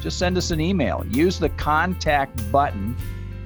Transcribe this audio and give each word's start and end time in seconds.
just 0.00 0.18
send 0.18 0.36
us 0.36 0.50
an 0.50 0.60
email. 0.60 1.02
Use 1.08 1.38
the 1.38 1.48
contact 1.50 2.50
button 2.52 2.96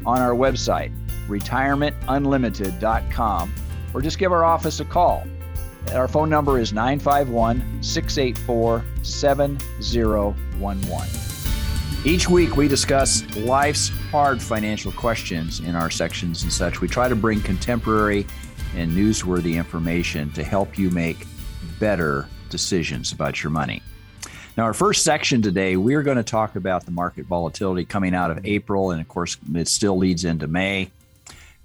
on 0.05 0.21
our 0.21 0.33
website, 0.33 0.93
retirementunlimited.com, 1.29 3.55
or 3.95 4.03
just 4.03 4.19
give 4.19 4.33
our 4.33 4.45
office 4.45 4.81
a 4.81 4.85
call. 4.85 5.25
Our 5.93 6.09
phone 6.09 6.31
number 6.31 6.59
is 6.59 6.73
951 6.73 7.83
684 7.83 8.85
7011. 9.03 11.09
Each 12.05 12.29
week, 12.29 12.57
we 12.57 12.67
discuss 12.67 13.23
life's 13.37 13.91
hard 14.11 14.43
financial 14.43 14.91
questions 14.91 15.61
in 15.61 15.77
our 15.77 15.91
sections 15.91 16.43
and 16.43 16.53
such. 16.53 16.81
We 16.81 16.89
try 16.89 17.09
to 17.09 17.15
bring 17.15 17.41
contemporary 17.41 18.27
and 18.75 18.91
newsworthy 18.91 19.55
information 19.55 20.33
to 20.33 20.43
help 20.43 20.79
you 20.79 20.91
make 20.91 21.27
better 21.79 22.27
decisions 22.49 23.13
about 23.13 23.43
your 23.43 23.51
money. 23.51 23.83
Now, 24.55 24.65
our 24.65 24.75
first 24.75 25.03
section 25.03 25.41
today, 25.41 25.77
we're 25.77 26.03
going 26.03 26.19
to 26.19 26.23
talk 26.23 26.57
about 26.57 26.85
the 26.85 26.91
market 26.91 27.25
volatility 27.25 27.87
coming 27.87 28.15
out 28.15 28.31
of 28.31 28.45
April, 28.45 28.91
and 28.91 29.01
of 29.01 29.09
course, 29.09 29.39
it 29.55 29.67
still 29.67 29.97
leads 29.97 30.27
into 30.27 30.47
May. 30.47 30.91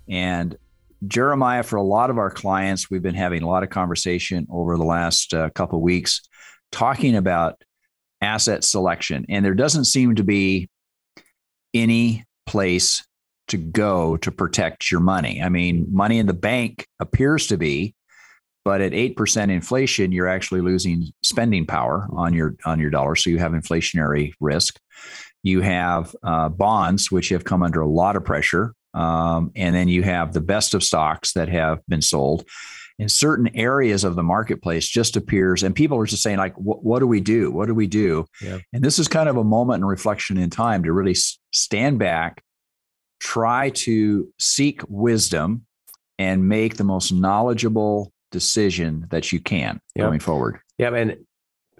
And 0.07 0.57
Jeremiah, 1.05 1.63
for 1.63 1.75
a 1.75 1.83
lot 1.83 2.09
of 2.09 2.17
our 2.17 2.31
clients, 2.31 2.89
we've 2.89 3.01
been 3.01 3.13
having 3.13 3.43
a 3.43 3.47
lot 3.47 3.63
of 3.63 3.69
conversation 3.69 4.47
over 4.49 4.77
the 4.77 4.85
last 4.85 5.33
uh, 5.33 5.49
couple 5.49 5.81
weeks 5.81 6.21
talking 6.71 7.17
about 7.17 7.61
asset 8.21 8.63
selection, 8.63 9.25
and 9.27 9.43
there 9.43 9.53
doesn't 9.53 9.85
seem 9.85 10.15
to 10.15 10.23
be 10.23 10.69
any 11.73 12.23
place 12.45 13.05
to 13.49 13.57
go 13.57 14.15
to 14.15 14.31
protect 14.31 14.91
your 14.91 15.01
money. 15.01 15.41
I 15.41 15.49
mean, 15.49 15.87
money 15.91 16.19
in 16.19 16.25
the 16.25 16.33
bank 16.33 16.87
appears 17.01 17.47
to 17.47 17.57
be 17.57 17.95
but 18.67 18.81
at 18.81 18.91
8% 18.91 19.49
inflation 19.49 20.11
you're 20.11 20.27
actually 20.27 20.59
losing 20.59 21.13
spending 21.23 21.65
power 21.65 22.05
on 22.11 22.33
your 22.33 22.57
on 22.65 22.81
your 22.81 22.89
dollar 22.89 23.15
so 23.15 23.29
you 23.29 23.37
have 23.37 23.53
inflationary 23.53 24.33
risk. 24.41 24.77
You 25.41 25.61
have 25.61 26.13
uh, 26.21 26.49
bonds 26.49 27.09
which 27.09 27.29
have 27.29 27.45
come 27.45 27.63
under 27.63 27.79
a 27.79 27.87
lot 27.87 28.17
of 28.17 28.25
pressure 28.25 28.75
um, 28.93 29.51
and 29.55 29.73
then 29.73 29.87
you 29.87 30.03
have 30.03 30.33
the 30.33 30.41
best 30.41 30.73
of 30.73 30.83
stocks 30.83 31.31
that 31.31 31.47
have 31.47 31.79
been 31.87 32.01
sold. 32.01 32.43
In 32.99 33.07
certain 33.07 33.55
areas 33.55 34.03
of 34.03 34.17
the 34.17 34.23
marketplace 34.23 34.85
just 34.85 35.15
appears 35.15 35.63
and 35.63 35.73
people 35.73 35.97
are 35.97 36.05
just 36.05 36.21
saying 36.21 36.37
like 36.37 36.53
what 36.57 36.99
do 36.99 37.07
we 37.07 37.21
do? 37.21 37.49
What 37.51 37.67
do 37.67 37.73
we 37.73 37.87
do? 37.87 38.25
Yeah. 38.41 38.57
and 38.73 38.83
this 38.83 38.99
is 38.99 39.07
kind 39.07 39.29
of 39.29 39.37
a 39.37 39.45
moment 39.45 39.81
and 39.81 39.87
reflection 39.87 40.37
in 40.37 40.49
time 40.49 40.83
to 40.83 40.91
really 40.91 41.15
stand 41.53 41.99
back 41.99 42.43
try 43.21 43.69
to 43.69 44.27
seek 44.37 44.81
wisdom 44.89 45.65
and 46.19 46.49
make 46.49 46.75
the 46.75 46.83
most 46.83 47.13
knowledgeable 47.13 48.11
decision 48.31 49.07
that 49.09 49.31
you 49.31 49.39
can 49.39 49.79
going 49.97 50.19
forward. 50.19 50.59
Yeah, 50.77 50.93
and 50.93 51.17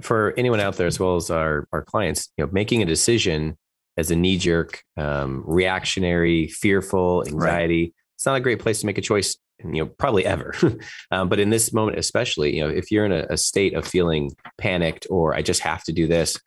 for 0.02 0.34
anyone 0.38 0.60
out 0.60 0.76
there 0.76 0.88
as 0.88 1.00
well 1.00 1.16
as 1.16 1.30
our 1.30 1.68
our 1.72 1.84
clients, 1.84 2.30
you 2.38 2.46
know, 2.46 2.52
making 2.52 2.82
a 2.82 2.86
decision 2.86 3.58
as 3.98 4.12
a 4.12 4.16
knee 4.16 4.38
jerk, 4.38 4.84
um, 4.96 5.44
reactionary, 5.46 6.48
fearful, 6.48 7.24
anxiety, 7.28 7.84
right. 7.84 7.94
it's 8.16 8.26
not 8.26 8.38
a 8.38 8.42
great 8.42 8.60
place 8.60 8.80
to 8.82 8.86
make 8.86 8.98
a 8.98 9.02
choice. 9.02 9.38
You 9.64 9.84
know, 9.84 9.86
probably 9.88 10.24
ever. 10.24 10.54
um, 11.12 11.30
but 11.30 11.40
in 11.40 11.50
this 11.50 11.74
moment, 11.74 11.98
especially, 11.98 12.56
you 12.56 12.62
know, 12.62 12.70
if 12.70 12.92
you're 12.92 13.08
in 13.08 13.12
a, 13.12 13.26
a 13.32 13.38
state 13.38 13.74
of 13.74 13.88
feeling 13.88 14.36
panicked 14.60 15.08
or 15.10 15.34
I 15.34 15.42
just 15.42 15.62
have 15.62 15.84
to 15.86 15.92
do 15.92 16.06
this, 16.06 16.40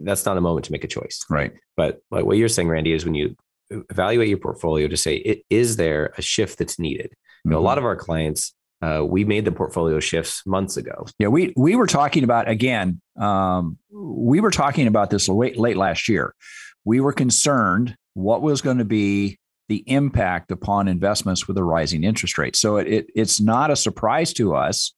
that's 0.00 0.26
not 0.26 0.36
a 0.36 0.42
moment 0.42 0.66
to 0.66 0.72
make 0.72 0.84
a 0.84 0.88
choice. 0.88 1.24
Right. 1.30 1.54
But 1.74 2.00
like 2.10 2.26
what 2.26 2.36
you're 2.36 2.48
saying, 2.50 2.68
Randy, 2.68 2.92
is 2.92 3.06
when 3.06 3.14
you 3.14 3.34
evaluate 3.70 4.28
your 4.28 4.38
portfolio 4.38 4.88
to 4.88 4.96
say, 4.96 5.42
is 5.48 5.76
there 5.76 6.12
a 6.18 6.22
shift 6.22 6.58
that's 6.58 6.78
needed? 6.78 7.14
You 7.44 7.50
know, 7.50 7.56
mm-hmm. 7.56 7.64
a 7.64 7.66
lot 7.66 7.78
of 7.78 7.84
our 7.84 7.96
clients 7.96 8.54
uh, 8.82 9.04
we 9.04 9.24
made 9.24 9.44
the 9.44 9.52
portfolio 9.52 10.00
shifts 10.00 10.42
months 10.46 10.76
ago. 10.76 11.06
Yeah, 11.18 11.28
we 11.28 11.52
we 11.56 11.76
were 11.76 11.86
talking 11.86 12.24
about 12.24 12.48
again. 12.48 13.00
Um, 13.18 13.78
we 13.90 14.40
were 14.40 14.50
talking 14.50 14.86
about 14.86 15.10
this 15.10 15.28
late 15.28 15.58
late 15.58 15.76
last 15.76 16.08
year. 16.08 16.34
We 16.84 17.00
were 17.00 17.12
concerned 17.12 17.96
what 18.14 18.42
was 18.42 18.62
going 18.62 18.78
to 18.78 18.84
be 18.84 19.38
the 19.68 19.82
impact 19.86 20.50
upon 20.50 20.88
investments 20.88 21.48
with 21.48 21.56
a 21.56 21.64
rising 21.64 22.04
interest 22.04 22.36
rate. 22.36 22.56
So 22.56 22.76
it, 22.76 22.86
it 22.86 23.06
it's 23.14 23.40
not 23.40 23.70
a 23.70 23.76
surprise 23.76 24.32
to 24.34 24.54
us 24.54 24.94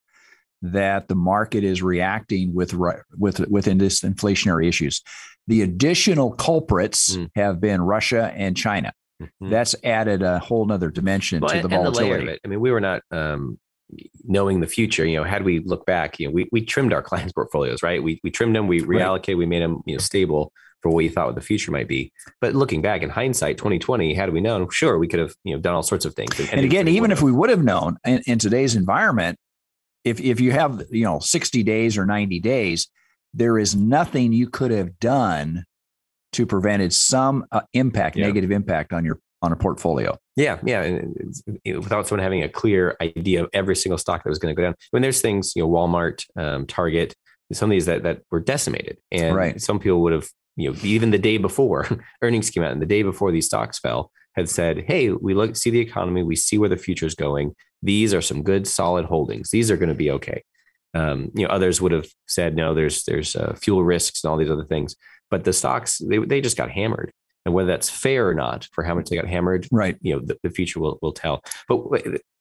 that 0.63 1.09
the 1.09 1.15
market 1.15 1.65
is 1.65 1.83
reacting 1.83 2.55
with 2.55 2.75
with 3.17 3.41
within 3.49 3.79
this 3.79 4.01
inflationary 4.01 4.69
issues. 4.69 5.03
The 5.47 5.63
additional 5.63 6.33
culprits 6.33 7.17
mm. 7.17 7.31
have 7.37 7.61
been 7.61 7.81
Russia 7.81 8.33
and 8.35 8.57
China. 8.57 8.93
Mm-hmm. 9.23 9.51
That's 9.51 9.75
added 9.85 10.23
a 10.23 10.39
whole 10.39 10.67
nother 10.67 10.91
dimension 10.91 11.41
well, 11.41 11.51
to 11.51 11.63
the 11.63 11.69
volatility. 11.69 12.27
The 12.27 12.39
I 12.45 12.49
mean, 12.49 12.61
we 12.61 12.71
were 12.71 12.81
not 12.81 13.03
um, 13.11 13.59
knowing 14.25 14.61
the 14.61 14.67
future, 14.67 15.05
you 15.05 15.17
know, 15.17 15.25
had 15.25 15.45
we 15.45 15.61
look 15.61 15.87
back, 15.87 16.19
you 16.19 16.27
know, 16.27 16.33
we, 16.33 16.49
we 16.53 16.65
trimmed 16.65 16.93
our 16.93 17.03
clients' 17.11 17.33
portfolios, 17.33 17.83
right? 17.83 18.03
We, 18.03 18.21
we 18.23 18.31
trimmed 18.31 18.57
them, 18.57 18.67
we 18.67 18.81
reallocated, 18.81 19.29
right. 19.29 19.39
we 19.39 19.47
made 19.47 19.63
them, 19.63 19.83
you 19.87 19.95
know, 19.95 20.01
stable 20.01 20.53
for 20.83 20.91
what 20.91 21.05
you 21.05 21.11
thought 21.11 21.35
the 21.35 21.41
future 21.41 21.71
might 21.71 21.89
be. 21.89 22.13
But 22.41 22.55
looking 22.55 22.83
back 22.83 23.03
in 23.03 23.11
hindsight, 23.11 23.59
2020, 23.59 24.15
had 24.15 24.33
we 24.33 24.41
known, 24.41 24.69
sure, 24.71 24.99
we 24.99 25.09
could 25.09 25.21
have, 25.21 25.35
you 25.45 25.55
know, 25.55 25.61
done 25.61 25.75
all 25.75 25.83
sorts 25.83 26.05
of 26.05 26.15
things. 26.15 26.39
And, 26.39 26.53
and 26.53 26.65
again, 26.65 26.89
even 26.89 27.11
if 27.11 27.23
we 27.23 27.33
would 27.33 27.51
have 27.51 27.65
known 27.65 27.97
in, 28.05 28.23
in 28.27 28.39
today's 28.39 28.77
environment, 28.77 29.39
if, 30.05 30.21
if 30.21 30.41
you 30.41 30.53
have, 30.53 30.83
you 30.91 31.05
know, 31.05 31.19
60 31.19 31.63
days 31.63 31.99
or 31.99 32.07
90 32.07 32.39
days, 32.41 32.89
there 33.35 33.59
is 33.59 33.75
nothing 33.75 34.33
you 34.33 34.49
could 34.49 34.71
have 34.71 34.99
done 34.99 35.65
to 36.33 36.47
prevented 36.47 36.93
some 36.93 37.45
uh, 37.51 37.63
impact, 37.73 38.17
yeah. 38.17 38.27
negative 38.27 38.51
impact 38.51 38.93
on 38.93 39.05
your 39.05 39.19
on 39.43 39.53
a 39.53 39.57
portfolio. 39.57 40.17
Yeah, 40.37 40.59
yeah, 40.65 40.83
and 40.83 41.35
without 41.65 42.07
someone 42.07 42.23
having 42.23 42.43
a 42.43 42.49
clear 42.49 42.97
idea 43.01 43.45
of 43.45 43.51
every 43.53 43.77
single 43.77 43.99
stock 43.99 44.23
that 44.23 44.29
was 44.29 44.39
going 44.39 44.55
to 44.55 44.61
go 44.61 44.67
down. 44.67 44.75
When 44.91 45.03
there's 45.03 45.21
things, 45.21 45.53
you 45.55 45.63
know, 45.63 45.69
Walmart, 45.69 46.25
um, 46.37 46.67
Target, 46.67 47.15
some 47.53 47.71
of 47.71 47.73
these 47.73 47.87
that 47.87 48.03
that 48.03 48.23
were 48.31 48.41
decimated, 48.41 48.99
and 49.11 49.37
right. 49.37 49.61
some 49.61 49.79
people 49.79 50.03
would 50.03 50.13
have, 50.13 50.29
you 50.57 50.71
know, 50.71 50.79
even 50.83 51.11
the 51.11 51.19
day 51.19 51.39
before 51.39 51.87
earnings 52.23 52.51
came 52.51 52.63
out, 52.63 52.73
and 52.73 52.83
the 52.83 52.87
day 52.87 53.03
before 53.03 53.31
these 53.31 53.47
stocks 53.47 53.79
fell, 53.79 54.11
had 54.35 54.49
said, 54.49 54.85
"Hey, 54.87 55.11
we 55.11 55.35
look 55.35 55.57
see 55.57 55.71
the 55.71 55.81
economy, 55.81 56.23
we 56.23 56.37
see 56.37 56.59
where 56.59 56.69
the 56.69 56.77
future 56.77 57.07
is 57.07 57.15
going. 57.15 57.55
These 57.83 58.15
are 58.15 58.23
some 58.23 58.43
good, 58.43 58.67
solid 58.67 59.05
holdings. 59.05 59.51
These 59.51 59.71
are 59.71 59.77
going 59.77 59.91
to 59.91 59.95
be 59.95 60.11
okay." 60.11 60.43
Um, 60.95 61.31
you 61.35 61.47
know, 61.47 61.53
others 61.53 61.81
would 61.81 61.93
have 61.93 62.09
said, 62.27 62.57
"No, 62.57 62.75
there's 62.75 63.05
there's 63.05 63.37
uh, 63.37 63.55
fuel 63.55 63.85
risks 63.85 64.25
and 64.25 64.31
all 64.31 64.37
these 64.37 64.51
other 64.51 64.65
things." 64.65 64.97
But 65.31 65.45
the 65.45 65.53
stocks, 65.53 65.99
they 65.99 66.19
they 66.19 66.41
just 66.41 66.57
got 66.57 66.71
hammered 66.71 67.13
and 67.47 67.55
whether 67.55 67.69
that's 67.69 67.89
fair 67.89 68.29
or 68.29 68.35
not 68.35 68.69
for 68.73 68.83
how 68.85 68.95
much 68.95 69.09
they 69.09 69.17
got 69.17 69.29
hammered, 69.29 69.69
right? 69.71 69.97
You 70.03 70.17
know, 70.17 70.23
the, 70.23 70.37
the 70.43 70.51
future 70.51 70.81
will 70.81 70.99
will 71.01 71.13
tell. 71.13 71.43
But 71.69 71.79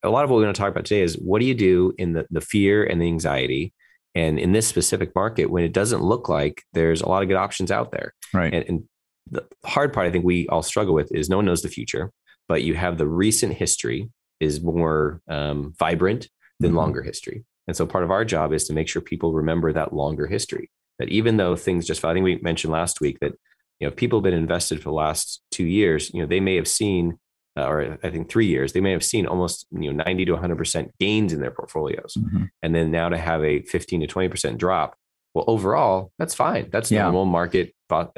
a 0.04 0.10
lot 0.10 0.26
of 0.26 0.30
what 0.30 0.38
we're 0.38 0.44
going 0.44 0.54
to 0.54 0.60
talk 0.60 0.72
about 0.72 0.86
today 0.86 1.04
is 1.04 1.16
what 1.16 1.40
do 1.40 1.46
you 1.46 1.54
do 1.54 1.94
in 1.98 2.14
the 2.14 2.26
the 2.32 2.42
fear 2.42 2.84
and 2.84 3.00
the 3.00 3.06
anxiety, 3.06 3.72
and 4.16 4.40
in 4.40 4.52
this 4.52 4.68
specific 4.68 5.16
market 5.16 5.46
when 5.46 5.64
it 5.64 5.74
doesn't 5.74 6.02
look 6.02 6.28
like 6.28 6.64
there's 6.74 7.02
a 7.02 7.08
lot 7.08 7.22
of 7.22 7.30
good 7.30 7.38
options 7.38 7.72
out 7.72 7.92
there, 7.92 8.14
right? 8.34 8.54
And, 8.54 8.66
and 8.68 8.84
the 9.30 9.46
hard 9.64 9.94
part 9.94 10.08
I 10.08 10.12
think 10.12 10.26
we 10.26 10.48
all 10.48 10.64
struggle 10.64 10.96
with 10.96 11.12
is 11.12 11.30
no 11.30 11.38
one 11.38 11.46
knows 11.46 11.62
the 11.62 11.70
future, 11.70 12.12
but 12.48 12.64
you 12.64 12.74
have 12.74 12.98
the 12.98 13.08
recent 13.08 13.54
history 13.54 14.10
is 14.40 14.62
more 14.62 15.22
um, 15.30 15.74
vibrant 15.80 16.28
than 16.60 16.72
mm-hmm. 16.72 16.78
longer 16.78 17.04
history. 17.04 17.46
And 17.68 17.78
so 17.78 17.86
part 17.86 18.04
of 18.04 18.12
our 18.12 18.26
job 18.26 18.54
is 18.54 18.66
to 18.66 18.74
make 18.74 18.88
sure 18.88 19.02
people 19.02 19.34
remember 19.34 19.72
that 19.74 19.94
longer 19.94 20.28
history. 20.28 20.70
That 21.00 21.10
even 21.10 21.38
though 21.38 21.56
things 21.56 21.86
just, 21.86 22.06
I 22.06 22.14
think 22.14 22.24
we 22.24 22.38
mentioned 22.38 22.72
last 22.72 23.02
week 23.02 23.20
that 23.20 23.34
you 23.80 23.88
know, 23.88 23.92
if 23.92 23.98
people 23.98 24.20
have 24.20 24.24
been 24.24 24.34
invested 24.34 24.80
for 24.80 24.90
the 24.90 24.96
last 24.96 25.42
two 25.52 25.66
years, 25.66 26.12
you 26.14 26.22
know, 26.22 26.28
they 26.28 26.40
may 26.40 26.56
have 26.56 26.68
seen, 26.68 27.18
uh, 27.58 27.66
or 27.66 27.98
I 28.04 28.10
think 28.10 28.30
three 28.30 28.46
years, 28.46 28.74
they 28.74 28.82
may 28.82 28.92
have 28.92 29.04
seen 29.04 29.26
almost, 29.26 29.68
you 29.72 29.92
know, 29.92 30.04
90 30.04 30.26
to 30.26 30.36
100% 30.36 30.90
gains 31.00 31.34
in 31.34 31.42
their 31.42 31.52
portfolios. 31.52 32.16
Mm-hmm. 32.18 32.46
And 32.62 32.76
then 32.76 32.92
now 32.92 33.10
to 33.10 33.18
have 33.18 33.44
a 33.44 33.62
15 33.64 34.02
to 34.02 34.08
20% 34.08 34.58
drop, 34.58 34.96
well, 35.34 35.46
overall, 35.48 36.12
that's 36.18 36.34
fine. 36.34 36.70
That's 36.72 36.90
yeah. 36.90 37.04
normal 37.04 37.26
market 37.26 37.76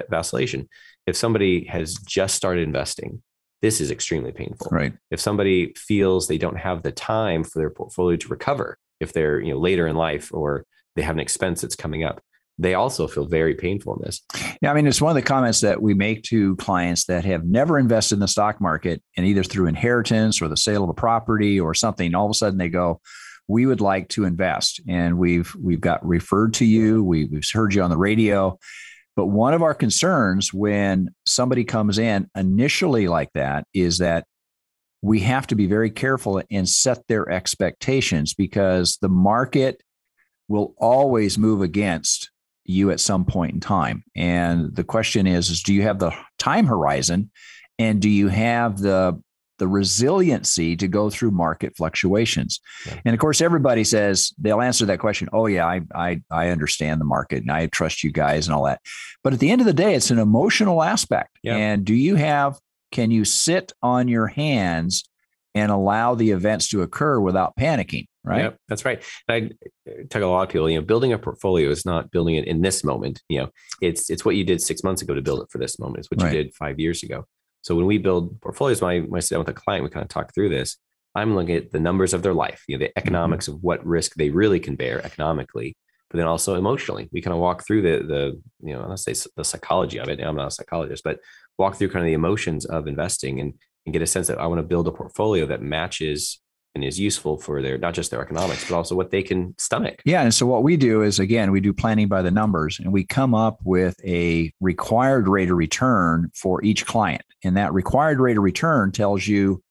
vacillation. 0.09 0.69
If 1.07 1.15
somebody 1.15 1.65
has 1.65 1.95
just 1.95 2.35
started 2.35 2.61
investing, 2.61 3.23
this 3.63 3.81
is 3.81 3.89
extremely 3.89 4.31
painful. 4.31 4.67
Right. 4.71 4.93
If 5.09 5.19
somebody 5.19 5.73
feels 5.75 6.27
they 6.27 6.37
don't 6.37 6.57
have 6.57 6.83
the 6.83 6.91
time 6.91 7.43
for 7.43 7.57
their 7.57 7.71
portfolio 7.71 8.17
to 8.17 8.27
recover, 8.27 8.77
if 8.99 9.13
they're, 9.13 9.39
you 9.39 9.51
know, 9.51 9.59
later 9.59 9.87
in 9.87 9.95
life 9.95 10.31
or 10.31 10.63
they 10.95 11.01
have 11.01 11.15
an 11.15 11.19
expense 11.19 11.61
that's 11.61 11.75
coming 11.75 12.03
up, 12.03 12.21
they 12.59 12.73
also 12.73 13.07
feel 13.07 13.25
very 13.25 13.53
painful 13.53 13.95
in 13.95 14.01
this. 14.03 14.21
Yeah, 14.61 14.71
I 14.71 14.73
mean, 14.73 14.87
it's 14.87 15.01
one 15.01 15.11
of 15.11 15.15
the 15.15 15.27
comments 15.27 15.61
that 15.61 15.81
we 15.81 15.93
make 15.93 16.23
to 16.23 16.55
clients 16.55 17.05
that 17.05 17.23
have 17.25 17.45
never 17.45 17.77
invested 17.77 18.15
in 18.15 18.19
the 18.19 18.27
stock 18.27 18.59
market 18.59 19.01
and 19.15 19.25
either 19.25 19.43
through 19.43 19.67
inheritance 19.67 20.41
or 20.41 20.47
the 20.47 20.57
sale 20.57 20.83
of 20.83 20.89
a 20.89 20.93
property 20.93 21.59
or 21.59 21.73
something, 21.73 22.15
all 22.15 22.25
of 22.25 22.31
a 22.31 22.33
sudden 22.33 22.57
they 22.57 22.69
go, 22.69 22.99
we 23.47 23.65
would 23.65 23.81
like 23.81 24.09
to 24.09 24.25
invest. 24.25 24.81
And 24.87 25.17
we've 25.17 25.55
we've 25.55 25.81
got 25.81 26.05
referred 26.05 26.55
to 26.55 26.65
you, 26.65 27.03
we, 27.03 27.25
we've 27.25 27.47
heard 27.51 27.73
you 27.73 27.83
on 27.83 27.89
the 27.89 27.97
radio. 27.97 28.57
But 29.15 29.27
one 29.27 29.53
of 29.53 29.63
our 29.63 29.73
concerns 29.73 30.53
when 30.53 31.09
somebody 31.25 31.63
comes 31.63 31.97
in 31.97 32.29
initially 32.35 33.07
like 33.07 33.29
that 33.33 33.65
is 33.73 33.99
that 33.99 34.25
we 35.01 35.21
have 35.21 35.47
to 35.47 35.55
be 35.55 35.67
very 35.67 35.89
careful 35.89 36.41
and 36.51 36.67
set 36.67 37.07
their 37.07 37.29
expectations 37.31 38.33
because 38.33 38.97
the 39.01 39.09
market 39.09 39.81
will 40.47 40.73
always 40.77 41.37
move 41.37 41.61
against 41.61 42.29
you 42.67 42.91
at 42.91 42.99
some 42.99 43.25
point 43.25 43.53
in 43.53 43.59
time. 43.59 44.03
And 44.15 44.75
the 44.75 44.83
question 44.83 45.25
is, 45.27 45.49
is 45.49 45.63
do 45.63 45.73
you 45.73 45.83
have 45.83 45.99
the 45.99 46.11
time 46.37 46.65
horizon 46.65 47.31
and 47.79 48.01
do 48.01 48.09
you 48.09 48.27
have 48.27 48.79
the 48.79 49.21
the 49.57 49.67
resiliency 49.67 50.75
to 50.75 50.87
go 50.87 51.09
through 51.09 51.31
market 51.31 51.75
fluctuations. 51.75 52.59
Yeah. 52.85 52.99
And 53.05 53.13
of 53.13 53.19
course, 53.19 53.41
everybody 53.41 53.83
says 53.83 54.33
they'll 54.37 54.61
answer 54.61 54.85
that 54.85 54.99
question. 54.99 55.29
Oh 55.33 55.47
yeah, 55.47 55.65
I, 55.65 55.81
I 55.95 56.21
I 56.29 56.49
understand 56.49 57.01
the 57.01 57.05
market 57.05 57.41
and 57.41 57.51
I 57.51 57.67
trust 57.67 58.03
you 58.03 58.11
guys 58.11 58.47
and 58.47 58.55
all 58.55 58.65
that. 58.65 58.81
But 59.23 59.33
at 59.33 59.39
the 59.39 59.51
end 59.51 59.61
of 59.61 59.67
the 59.67 59.73
day, 59.73 59.95
it's 59.95 60.11
an 60.11 60.19
emotional 60.19 60.83
aspect. 60.83 61.37
Yeah. 61.43 61.55
And 61.55 61.85
do 61.85 61.93
you 61.93 62.15
have 62.15 62.59
can 62.91 63.11
you 63.11 63.25
sit 63.25 63.73
on 63.81 64.07
your 64.07 64.27
hands 64.27 65.03
and 65.57 65.71
allow 65.71 66.15
the 66.15 66.31
events 66.31 66.69
to 66.69 66.81
occur 66.81 67.19
without 67.19 67.55
panicking? 67.57 68.05
Right. 68.23 68.43
Yep, 68.43 68.57
that's 68.67 68.85
right. 68.85 69.01
I 69.29 69.51
tell 70.09 70.23
a 70.23 70.25
lot 70.25 70.43
of 70.43 70.49
people, 70.49 70.69
you 70.69 70.79
know, 70.79 70.85
building 70.85 71.13
a 71.13 71.17
portfolio 71.17 71.69
is 71.69 71.85
not 71.85 72.11
building 72.11 72.35
it 72.35 72.45
in 72.45 72.61
this 72.61 72.83
moment. 72.83 73.21
You 73.29 73.39
know, 73.39 73.49
it's 73.81 74.09
it's 74.09 74.25
what 74.25 74.35
you 74.35 74.43
did 74.43 74.61
six 74.61 74.83
months 74.83 75.01
ago 75.01 75.13
to 75.13 75.21
build 75.21 75.41
it 75.41 75.47
for 75.49 75.59
this 75.59 75.79
moment. 75.79 75.99
It's 75.99 76.11
what 76.11 76.21
right. 76.21 76.33
you 76.33 76.43
did 76.43 76.53
five 76.53 76.77
years 76.79 77.03
ago. 77.03 77.25
So 77.61 77.75
when 77.75 77.85
we 77.85 77.97
build 77.97 78.39
portfolios, 78.41 78.81
when 78.81 78.91
I, 78.91 78.99
when 79.01 79.17
I 79.17 79.21
sit 79.21 79.35
down 79.35 79.39
with 79.39 79.49
a 79.49 79.53
client, 79.53 79.83
we 79.83 79.89
kind 79.89 80.03
of 80.03 80.09
talk 80.09 80.33
through 80.33 80.49
this. 80.49 80.77
I'm 81.15 81.35
looking 81.35 81.55
at 81.55 81.71
the 81.71 81.79
numbers 81.79 82.13
of 82.13 82.21
their 82.21 82.33
life, 82.33 82.63
you 82.67 82.77
know, 82.77 82.85
the 82.85 82.97
economics 82.97 83.45
mm-hmm. 83.45 83.55
of 83.55 83.63
what 83.63 83.85
risk 83.85 84.15
they 84.15 84.29
really 84.29 84.59
can 84.59 84.75
bear 84.75 85.03
economically, 85.05 85.75
but 86.09 86.17
then 86.17 86.27
also 86.27 86.55
emotionally. 86.55 87.09
We 87.11 87.21
kind 87.21 87.33
of 87.33 87.39
walk 87.39 87.65
through 87.65 87.81
the 87.81 88.05
the 88.05 88.41
you 88.61 88.73
know, 88.73 88.85
let's 88.87 89.03
say 89.03 89.15
the 89.35 89.43
psychology 89.43 89.99
of 89.99 90.09
it. 90.09 90.21
I'm 90.21 90.35
not 90.35 90.47
a 90.47 90.51
psychologist, 90.51 91.03
but 91.03 91.19
walk 91.57 91.75
through 91.75 91.89
kind 91.89 92.03
of 92.03 92.07
the 92.07 92.13
emotions 92.13 92.65
of 92.65 92.87
investing 92.87 93.39
and 93.39 93.53
and 93.87 93.93
get 93.93 94.01
a 94.01 94.07
sense 94.07 94.27
that 94.27 94.37
I 94.37 94.45
want 94.47 94.59
to 94.59 94.63
build 94.63 94.87
a 94.87 94.91
portfolio 94.91 95.45
that 95.45 95.61
matches 95.61 96.39
and 96.75 96.83
is 96.83 96.99
useful 96.99 97.37
for 97.37 97.61
their 97.61 97.77
not 97.77 97.93
just 97.95 98.11
their 98.11 98.21
economics 98.21 98.69
but 98.69 98.75
also 98.75 98.95
what 98.95 99.09
they 99.09 99.23
can 99.23 99.55
stomach. 99.57 100.01
Yeah 100.05 100.21
and 100.21 100.33
so 100.33 100.45
what 100.45 100.61
we 100.61 100.77
do 100.77 101.01
is 101.01 101.19
again 101.19 101.51
we 101.51 101.61
do 101.61 101.73
planning 101.73 102.07
by 102.07 102.21
the 102.21 102.29
numbers 102.29 102.79
and 102.79 102.91
we 102.91 103.05
come 103.05 103.33
up 103.33 103.57
with 103.63 103.95
a 104.05 104.51
required 104.59 105.27
rate 105.27 105.49
of 105.49 105.57
return 105.57 106.29
for 106.35 106.63
each 106.63 106.85
client. 106.85 107.23
And 107.43 107.57
that 107.57 107.73
required 107.73 108.19
rate 108.19 108.37
of 108.37 108.43
return 108.43 108.91
tells 108.91 109.25
you 109.25 109.63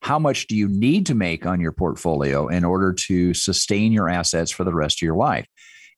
how 0.00 0.18
much 0.18 0.46
do 0.46 0.56
you 0.56 0.68
need 0.68 1.06
to 1.06 1.14
make 1.14 1.44
on 1.44 1.60
your 1.60 1.72
portfolio 1.72 2.46
in 2.46 2.64
order 2.64 2.92
to 2.92 3.34
sustain 3.34 3.90
your 3.92 4.08
assets 4.08 4.50
for 4.50 4.62
the 4.62 4.74
rest 4.74 4.98
of 4.98 5.02
your 5.02 5.16
life. 5.16 5.46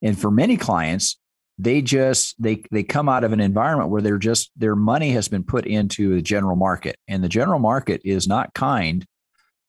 And 0.02 0.18
for 0.18 0.30
many 0.30 0.56
clients 0.56 1.18
they 1.58 1.80
just 1.80 2.40
they 2.42 2.62
they 2.70 2.82
come 2.82 3.08
out 3.08 3.24
of 3.24 3.32
an 3.32 3.40
environment 3.40 3.90
where 3.90 4.02
they're 4.02 4.18
just 4.18 4.50
their 4.56 4.76
money 4.76 5.10
has 5.10 5.28
been 5.28 5.42
put 5.42 5.66
into 5.66 6.14
the 6.14 6.22
general 6.22 6.56
market 6.56 6.96
and 7.08 7.24
the 7.24 7.28
general 7.28 7.58
market 7.58 8.00
is 8.04 8.28
not 8.28 8.52
kind 8.54 9.06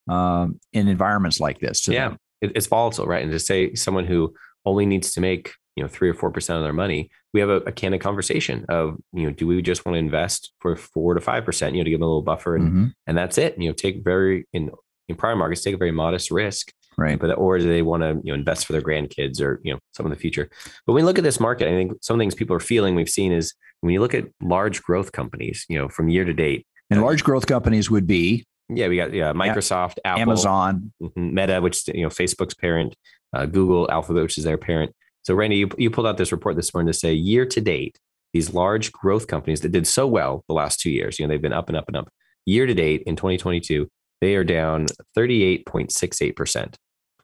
um, 0.09 0.59
in 0.73 0.87
environments 0.87 1.39
like 1.39 1.59
this. 1.59 1.81
yeah, 1.91 2.15
it, 2.41 2.51
it's 2.55 2.67
volatile, 2.67 3.05
right? 3.05 3.23
And 3.23 3.31
to 3.31 3.39
say 3.39 3.73
someone 3.73 4.05
who 4.05 4.33
only 4.65 4.85
needs 4.85 5.11
to 5.13 5.21
make 5.21 5.53
you 5.75 5.83
know 5.83 5.87
three 5.87 6.09
or 6.09 6.13
four 6.13 6.31
percent 6.31 6.57
of 6.57 6.63
their 6.63 6.73
money, 6.73 7.09
we 7.33 7.39
have 7.39 7.49
a, 7.49 7.57
a, 7.57 7.71
candid 7.71 8.01
conversation 8.01 8.65
of 8.67 8.97
you 9.13 9.23
know 9.23 9.31
do 9.31 9.47
we 9.47 9.61
just 9.61 9.85
want 9.85 9.95
to 9.95 9.99
invest 9.99 10.53
for 10.59 10.75
four 10.75 11.13
to 11.13 11.21
five 11.21 11.45
percent, 11.45 11.75
you 11.75 11.81
know, 11.81 11.85
to 11.85 11.89
give 11.89 11.99
them 11.99 12.05
a 12.05 12.07
little 12.07 12.21
buffer, 12.21 12.55
and 12.55 12.67
mm-hmm. 12.67 12.85
and 13.05 13.17
that's 13.17 13.37
it. 13.37 13.57
You 13.57 13.69
know, 13.69 13.73
take 13.73 14.03
very 14.03 14.45
in 14.53 14.71
in 15.07 15.15
prior 15.15 15.35
markets 15.35 15.61
take 15.61 15.75
a 15.75 15.77
very 15.77 15.91
modest 15.91 16.31
risk. 16.31 16.71
Right. 16.97 17.19
But 17.19 17.37
or 17.37 17.59
do 17.59 17.67
they 17.67 17.83
want 17.83 18.01
to 18.01 18.19
you 18.23 18.31
know 18.31 18.33
invest 18.33 18.65
for 18.65 18.73
their 18.73 18.81
grandkids 18.81 19.39
or 19.39 19.61
you 19.63 19.73
know 19.73 19.79
some 19.93 20.05
of 20.05 20.11
the 20.11 20.17
future? 20.17 20.49
But 20.85 20.93
when 20.93 21.03
we 21.03 21.05
look 21.05 21.17
at 21.17 21.23
this 21.23 21.39
market, 21.39 21.67
I 21.67 21.71
think 21.71 21.93
some 22.01 22.17
things 22.17 22.33
people 22.33 22.55
are 22.55 22.61
feeling 22.61 22.95
we've 22.95 23.09
seen 23.09 23.31
is 23.31 23.53
when 23.81 23.93
you 23.93 23.99
look 23.99 24.15
at 24.15 24.25
large 24.41 24.81
growth 24.81 25.11
companies, 25.11 25.65
you 25.69 25.77
know, 25.77 25.89
from 25.89 26.09
year 26.09 26.25
to 26.25 26.33
date. 26.33 26.65
And 26.89 27.01
large 27.01 27.23
growth 27.23 27.45
companies 27.45 27.91
would 27.91 28.07
be 28.07 28.45
yeah, 28.69 28.87
we 28.87 28.97
got 28.97 29.13
yeah 29.13 29.31
Microsoft. 29.33 29.97
Apple, 30.03 30.21
Amazon, 30.21 30.91
mm-hmm, 31.01 31.33
Meta, 31.33 31.61
which 31.61 31.87
you 31.87 32.03
know 32.03 32.09
Facebook's 32.09 32.53
parent, 32.53 32.95
uh, 33.33 33.45
Google, 33.45 33.89
Alphabet, 33.91 34.23
which 34.23 34.37
is 34.37 34.43
their 34.43 34.57
parent. 34.57 34.93
So 35.23 35.35
Randy, 35.35 35.57
you, 35.57 35.69
you 35.77 35.89
pulled 35.89 36.07
out 36.07 36.17
this 36.17 36.31
report 36.31 36.55
this 36.55 36.73
morning 36.73 36.91
to 36.91 36.97
say 36.97 37.13
year 37.13 37.45
to 37.45 37.61
date, 37.61 37.99
these 38.33 38.53
large 38.53 38.91
growth 38.91 39.27
companies 39.27 39.61
that 39.61 39.71
did 39.71 39.87
so 39.87 40.07
well 40.07 40.43
the 40.47 40.53
last 40.53 40.79
two 40.79 40.89
years, 40.89 41.19
you 41.19 41.25
know, 41.25 41.33
they've 41.33 41.41
been 41.41 41.53
up 41.53 41.69
and 41.69 41.77
up 41.77 41.87
and 41.87 41.97
up. 41.97 42.09
Year 42.45 42.65
to 42.65 42.73
date 42.73 43.03
in 43.05 43.15
2022, 43.15 43.89
they 44.21 44.35
are 44.35 44.43
down 44.43 44.87
38.68 45.17 46.35
percent. 46.35 46.77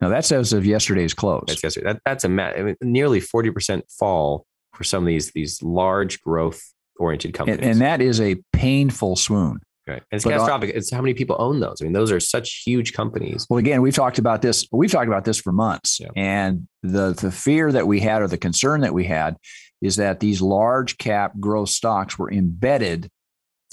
Now 0.03 0.09
that's 0.09 0.31
as 0.31 0.53
of 0.53 0.65
yesterday's 0.65 1.13
close. 1.13 1.45
That's 1.47 1.63
yesterday. 1.63 1.93
That, 1.93 2.01
that's 2.05 2.23
a 2.23 2.27
I 2.27 2.61
mean, 2.61 2.75
nearly 2.81 3.19
40 3.19 3.51
percent 3.51 3.85
fall 3.89 4.45
for 4.73 4.83
some 4.83 5.03
of 5.03 5.07
these 5.07 5.31
these 5.31 5.61
large 5.61 6.21
growth 6.21 6.61
oriented 6.97 7.33
companies, 7.33 7.59
and, 7.61 7.71
and 7.71 7.81
that 7.81 8.01
is 8.01 8.19
a 8.19 8.35
painful 8.51 9.15
swoon. 9.15 9.59
Right. 9.87 10.01
And 10.11 10.17
it's 10.17 10.23
but 10.23 10.33
uh, 10.33 10.37
catastrophic. 10.37 10.75
it's 10.75 10.91
how 10.91 11.01
many 11.01 11.13
people 11.13 11.35
own 11.39 11.59
those. 11.59 11.81
I 11.81 11.83
mean, 11.83 11.93
those 11.93 12.11
are 12.11 12.19
such 12.19 12.63
huge 12.65 12.93
companies. 12.93 13.45
Well, 13.49 13.57
again, 13.57 13.81
we've 13.81 13.95
talked 13.95 14.17
about 14.17 14.41
this. 14.41 14.65
We've 14.71 14.91
talked 14.91 15.07
about 15.07 15.25
this 15.25 15.39
for 15.39 15.51
months. 15.51 15.99
Yeah. 15.99 16.07
And 16.15 16.67
the 16.81 17.13
the 17.13 17.31
fear 17.31 17.71
that 17.71 17.87
we 17.87 17.99
had 17.99 18.21
or 18.21 18.27
the 18.27 18.37
concern 18.37 18.81
that 18.81 18.93
we 18.93 19.05
had 19.05 19.35
is 19.81 19.97
that 19.97 20.21
these 20.21 20.41
large 20.41 20.97
cap 20.97 21.33
growth 21.39 21.69
stocks 21.69 22.17
were 22.17 22.31
embedded. 22.31 23.09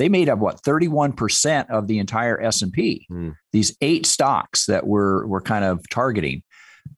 They 0.01 0.09
made 0.09 0.29
up 0.29 0.39
what 0.39 0.63
31% 0.63 1.71
of 1.71 1.87
the 1.87 1.99
entire 1.99 2.41
S&P. 2.41 3.07
Mm. 3.11 3.35
These 3.53 3.77
eight 3.81 4.07
stocks 4.07 4.67
that 4.67 4.87
we're 4.87 5.27
we're 5.27 5.43
kind 5.43 5.65
of 5.65 5.87
targeting. 5.91 6.43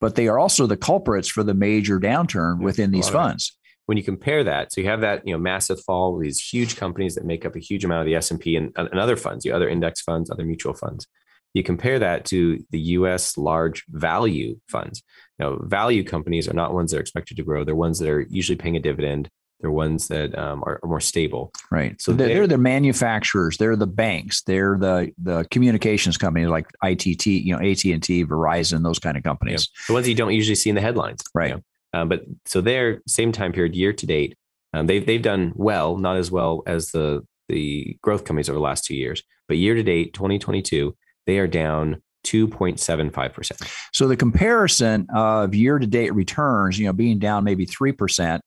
But 0.01 0.15
they 0.15 0.29
are 0.29 0.39
also 0.39 0.67
the 0.67 0.77
culprits 0.77 1.29
for 1.29 1.43
the 1.43 1.53
major 1.53 1.99
downturn 2.01 2.63
within 2.63 2.93
these 2.93 3.09
funds 3.09 3.53
when 3.87 3.99
you 3.99 4.05
compare 4.05 4.45
that, 4.45 4.73
so 4.73 4.81
you 4.81 4.87
have 4.89 5.01
that 5.01 5.27
you 5.27 5.33
know 5.33 5.39
massive 5.39 5.81
fall, 5.81 6.19
these 6.19 6.41
huge 6.41 6.77
companies 6.77 7.15
that 7.15 7.25
make 7.25 7.45
up 7.45 7.57
a 7.57 7.59
huge 7.61 7.85
amount 7.85 8.01
of 8.01 8.07
the 8.07 8.15
S 8.15 8.31
and 8.31 8.41
P 8.41 8.57
and, 8.57 8.73
and 8.77 8.99
other 8.99 9.17
funds, 9.17 9.45
you 9.45 9.55
other 9.55 9.69
index 9.69 10.01
funds, 10.01 10.31
other 10.31 10.45
mutual 10.45 10.75
funds. 10.75 11.07
You 11.55 11.63
compare 11.63 11.99
that 11.99 12.25
to 12.27 12.65
the 12.71 12.81
U.S. 12.81 13.37
large 13.37 13.85
value 13.91 14.59
funds. 14.69 15.03
Now, 15.39 15.59
value 15.61 16.05
companies 16.05 16.49
are 16.49 16.55
not 16.55 16.73
ones 16.73 16.91
that 16.93 16.99
are 16.99 17.01
expected 17.01 17.37
to 17.37 17.43
grow. 17.43 17.65
They're 17.65 17.75
ones 17.75 17.99
that 17.99 18.09
are 18.09 18.27
usually 18.31 18.57
paying 18.57 18.77
a 18.77 18.81
dividend. 18.81 19.29
They're 19.63 19.71
ones 19.71 20.09
that 20.09 20.37
um, 20.37 20.63
are, 20.65 20.81
are, 20.83 20.89
more 20.89 21.01
stable. 21.01 21.53
Right. 21.71 22.01
So 22.03 22.13
they're, 22.13 22.29
they're, 22.29 22.47
the 22.47 22.59
manufacturers. 22.59 23.57
They're 23.57 23.77
the 23.77 23.87
banks. 23.87 24.43
They're 24.43 24.77
the 24.77 25.13
the 25.23 25.47
communications 25.51 26.19
companies 26.19 26.49
like 26.49 26.67
ITT, 26.83 27.27
you 27.27 27.57
know, 27.57 27.63
AT 27.63 27.85
and 27.85 28.03
T, 28.03 28.25
Verizon, 28.25 28.83
those 28.83 28.99
kind 28.99 29.17
of 29.17 29.23
companies. 29.23 29.69
Yeah. 29.73 29.85
The 29.87 29.93
ones 29.95 30.09
you 30.09 30.15
don't 30.15 30.35
usually 30.35 30.57
see 30.57 30.69
in 30.69 30.75
the 30.75 30.83
headlines. 30.83 31.23
Right. 31.35 31.51
You 31.51 31.55
know? 31.55 31.63
Um, 31.95 32.09
but 32.09 32.25
so 32.45 32.61
they're 32.61 33.03
same 33.07 33.33
time 33.33 33.53
period, 33.53 33.75
year 33.75 33.93
to 33.93 34.07
date, 34.07 34.37
um, 34.75 34.87
they've 34.87 35.07
they've 35.07 35.23
done 35.23 35.53
well, 35.55 35.97
not 35.97 36.17
as 36.17 36.31
well 36.31 36.63
as 36.67 36.91
the 36.91 37.25
the 37.49 37.97
growth 38.03 38.25
companies 38.25 38.49
over 38.49 38.59
the 38.59 38.63
last 38.63 38.85
two 38.85 38.97
years, 38.97 39.23
but 39.47 39.59
year 39.59 39.75
to 39.75 39.83
date, 39.83 40.15
2022, 40.15 40.97
they 41.27 41.39
are 41.39 41.47
down 41.47 42.03
2.75%. 42.25 43.89
So 43.93 44.09
the 44.09 44.17
comparison 44.17 45.07
of 45.15 45.55
year 45.55 45.79
to 45.79 45.87
date 45.87 46.15
returns, 46.15 46.79
you 46.79 46.87
know, 46.87 46.93
being 46.93 47.19
down 47.19 47.45
maybe 47.45 47.67
3%, 47.67 48.41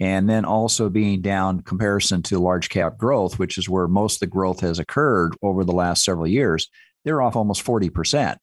and 0.00 0.28
then 0.28 0.46
also 0.46 0.88
being 0.88 1.20
down 1.20 1.60
comparison 1.60 2.22
to 2.22 2.38
large 2.38 2.70
cap 2.70 2.96
growth, 2.96 3.38
which 3.38 3.58
is 3.58 3.68
where 3.68 3.86
most 3.86 4.16
of 4.16 4.20
the 4.20 4.26
growth 4.26 4.60
has 4.60 4.78
occurred 4.78 5.36
over 5.42 5.62
the 5.62 5.72
last 5.72 6.02
several 6.02 6.26
years, 6.26 6.68
they're 7.04 7.20
off 7.20 7.36
almost 7.36 7.64
40%. 7.64 8.36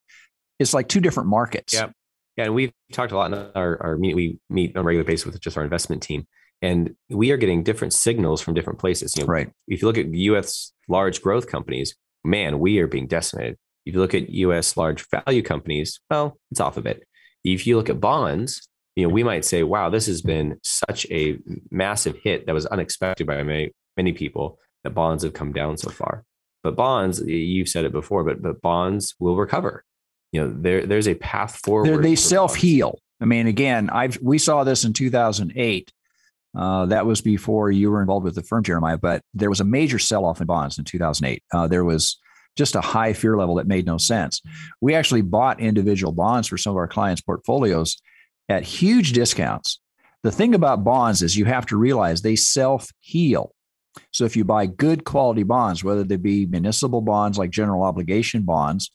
It's 0.60 0.74
like 0.74 0.88
two 0.88 1.02
different 1.02 1.30
markets. 1.30 1.74
Yep. 1.74 1.92
Yeah, 2.38 2.46
and 2.46 2.54
we've 2.54 2.72
talked 2.92 3.12
a 3.12 3.18
lot 3.18 3.34
in 3.34 3.50
our, 3.56 3.82
our 3.82 3.98
meet. 3.98 4.16
We 4.16 4.40
meet 4.50 4.76
on 4.78 4.82
a 4.82 4.84
regular 4.84 5.04
basis 5.04 5.26
with 5.26 5.42
just 5.42 5.58
our 5.58 5.64
investment 5.64 6.04
team, 6.04 6.28
and 6.62 6.96
we 7.10 7.32
are 7.32 7.38
getting 7.38 7.64
different 7.64 7.94
signals 7.94 8.42
from 8.42 8.54
different 8.54 8.78
places. 8.78 9.16
You 9.18 9.24
know, 9.24 9.28
right. 9.28 9.50
If 9.68 9.82
you 9.82 9.88
look 9.88 9.98
at 9.98 10.14
U.S. 10.14 10.72
large 10.88 11.24
growth 11.24 11.48
companies, 11.48 11.96
man, 12.24 12.60
we 12.60 12.78
are 12.78 12.88
being 12.88 13.08
decimated. 13.08 13.58
If 13.88 13.96
you 13.96 14.02
look 14.02 14.14
at 14.14 14.30
U.S. 14.30 14.78
large 14.78 15.04
value 15.10 15.42
companies, 15.42 16.00
well, 16.12 16.38
it's 16.52 16.60
off 16.60 16.78
a 16.78 16.82
bit. 16.82 17.08
If 17.44 17.66
you 17.66 17.76
look 17.76 17.90
at 17.90 18.00
bonds, 18.00 18.68
you 18.98 19.04
know, 19.04 19.14
we 19.14 19.24
might 19.24 19.46
say, 19.46 19.64
wow, 19.64 19.90
this 19.90 20.08
has 20.08 20.22
been 20.22 20.60
such 20.64 21.06
a 21.12 21.38
massive 21.70 22.18
hit 22.18 22.46
that 22.48 22.54
was 22.54 22.66
unexpected 22.66 23.28
by 23.28 23.42
many, 23.44 23.72
many 23.96 24.12
people 24.12 24.60
that 24.84 24.90
bonds 24.92 25.24
have 25.24 25.34
come 25.34 25.54
down 25.54 25.78
so 25.78 25.90
far. 25.90 26.24
But 26.64 26.76
bonds, 26.76 27.22
you've 27.22 27.70
said 27.70 27.86
it 27.86 27.92
before, 27.92 28.24
but 28.24 28.42
but 28.42 28.62
bonds 28.62 29.16
will 29.20 29.38
recover 29.38 29.86
you 30.32 30.42
know 30.42 30.54
there 30.60 30.86
there's 30.86 31.08
a 31.08 31.16
path 31.16 31.58
forward. 31.58 31.88
They're, 31.88 32.02
they 32.02 32.16
self 32.16 32.56
heal. 32.56 33.00
I 33.22 33.26
mean, 33.26 33.48
again, 33.48 33.90
I've 33.90 34.18
we 34.22 34.38
saw 34.38 34.64
this 34.64 34.84
in 34.84 34.94
2008. 34.94 35.92
Uh, 36.58 36.88
that 36.88 37.06
was 37.06 37.22
before 37.22 37.70
you 37.70 37.92
were 37.92 38.02
involved 38.02 38.24
with 38.24 38.36
the 38.36 38.42
firm, 38.42 38.64
Jeremiah. 38.64 38.98
But 38.98 39.22
there 39.34 39.50
was 39.50 39.60
a 39.60 39.66
major 39.66 40.00
sell 40.00 40.26
off 40.26 40.42
in 40.42 40.48
bonds 40.48 40.78
in 40.78 40.86
2008. 40.86 41.44
Uh, 41.54 41.68
there 41.68 41.86
was 41.86 42.18
just 42.56 42.76
a 42.76 42.82
high 42.82 43.14
fear 43.14 43.38
level 43.38 43.56
that 43.56 43.68
made 43.68 43.86
no 43.86 43.98
sense. 43.98 44.42
We 44.82 44.96
actually 44.96 45.22
bought 45.22 45.60
individual 45.60 46.14
bonds 46.14 46.48
for 46.48 46.58
some 46.58 46.72
of 46.72 46.78
our 46.78 46.88
clients' 46.88 47.22
portfolios 47.22 47.98
at 48.50 48.64
huge 48.64 49.14
discounts. 49.14 49.80
The 50.24 50.32
thing 50.32 50.56
about 50.56 50.84
bonds 50.84 51.22
is 51.22 51.38
you 51.38 51.46
have 51.46 51.66
to 51.68 51.78
realize 51.78 52.22
they 52.22 52.36
self 52.36 52.92
heal. 53.00 53.54
So 54.12 54.26
if 54.26 54.36
you 54.36 54.44
buy 54.44 54.66
good 54.68 55.06
quality 55.06 55.44
bonds, 55.44 55.84
whether 55.84 56.04
they 56.04 56.18
be 56.18 56.46
municipal 56.46 57.02
bonds 57.02 57.38
like 57.38 57.50
general 57.50 57.84
obligation 57.84 58.44
bonds, 58.44 58.92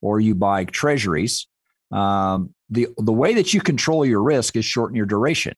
or 0.00 0.20
you 0.20 0.34
buy 0.34 0.64
treasuries, 0.64 1.46
um, 1.90 2.54
the 2.70 2.88
the 2.98 3.12
way 3.12 3.34
that 3.34 3.54
you 3.54 3.60
control 3.60 4.04
your 4.04 4.22
risk 4.22 4.56
is 4.56 4.64
shorten 4.64 4.96
your 4.96 5.06
duration. 5.06 5.54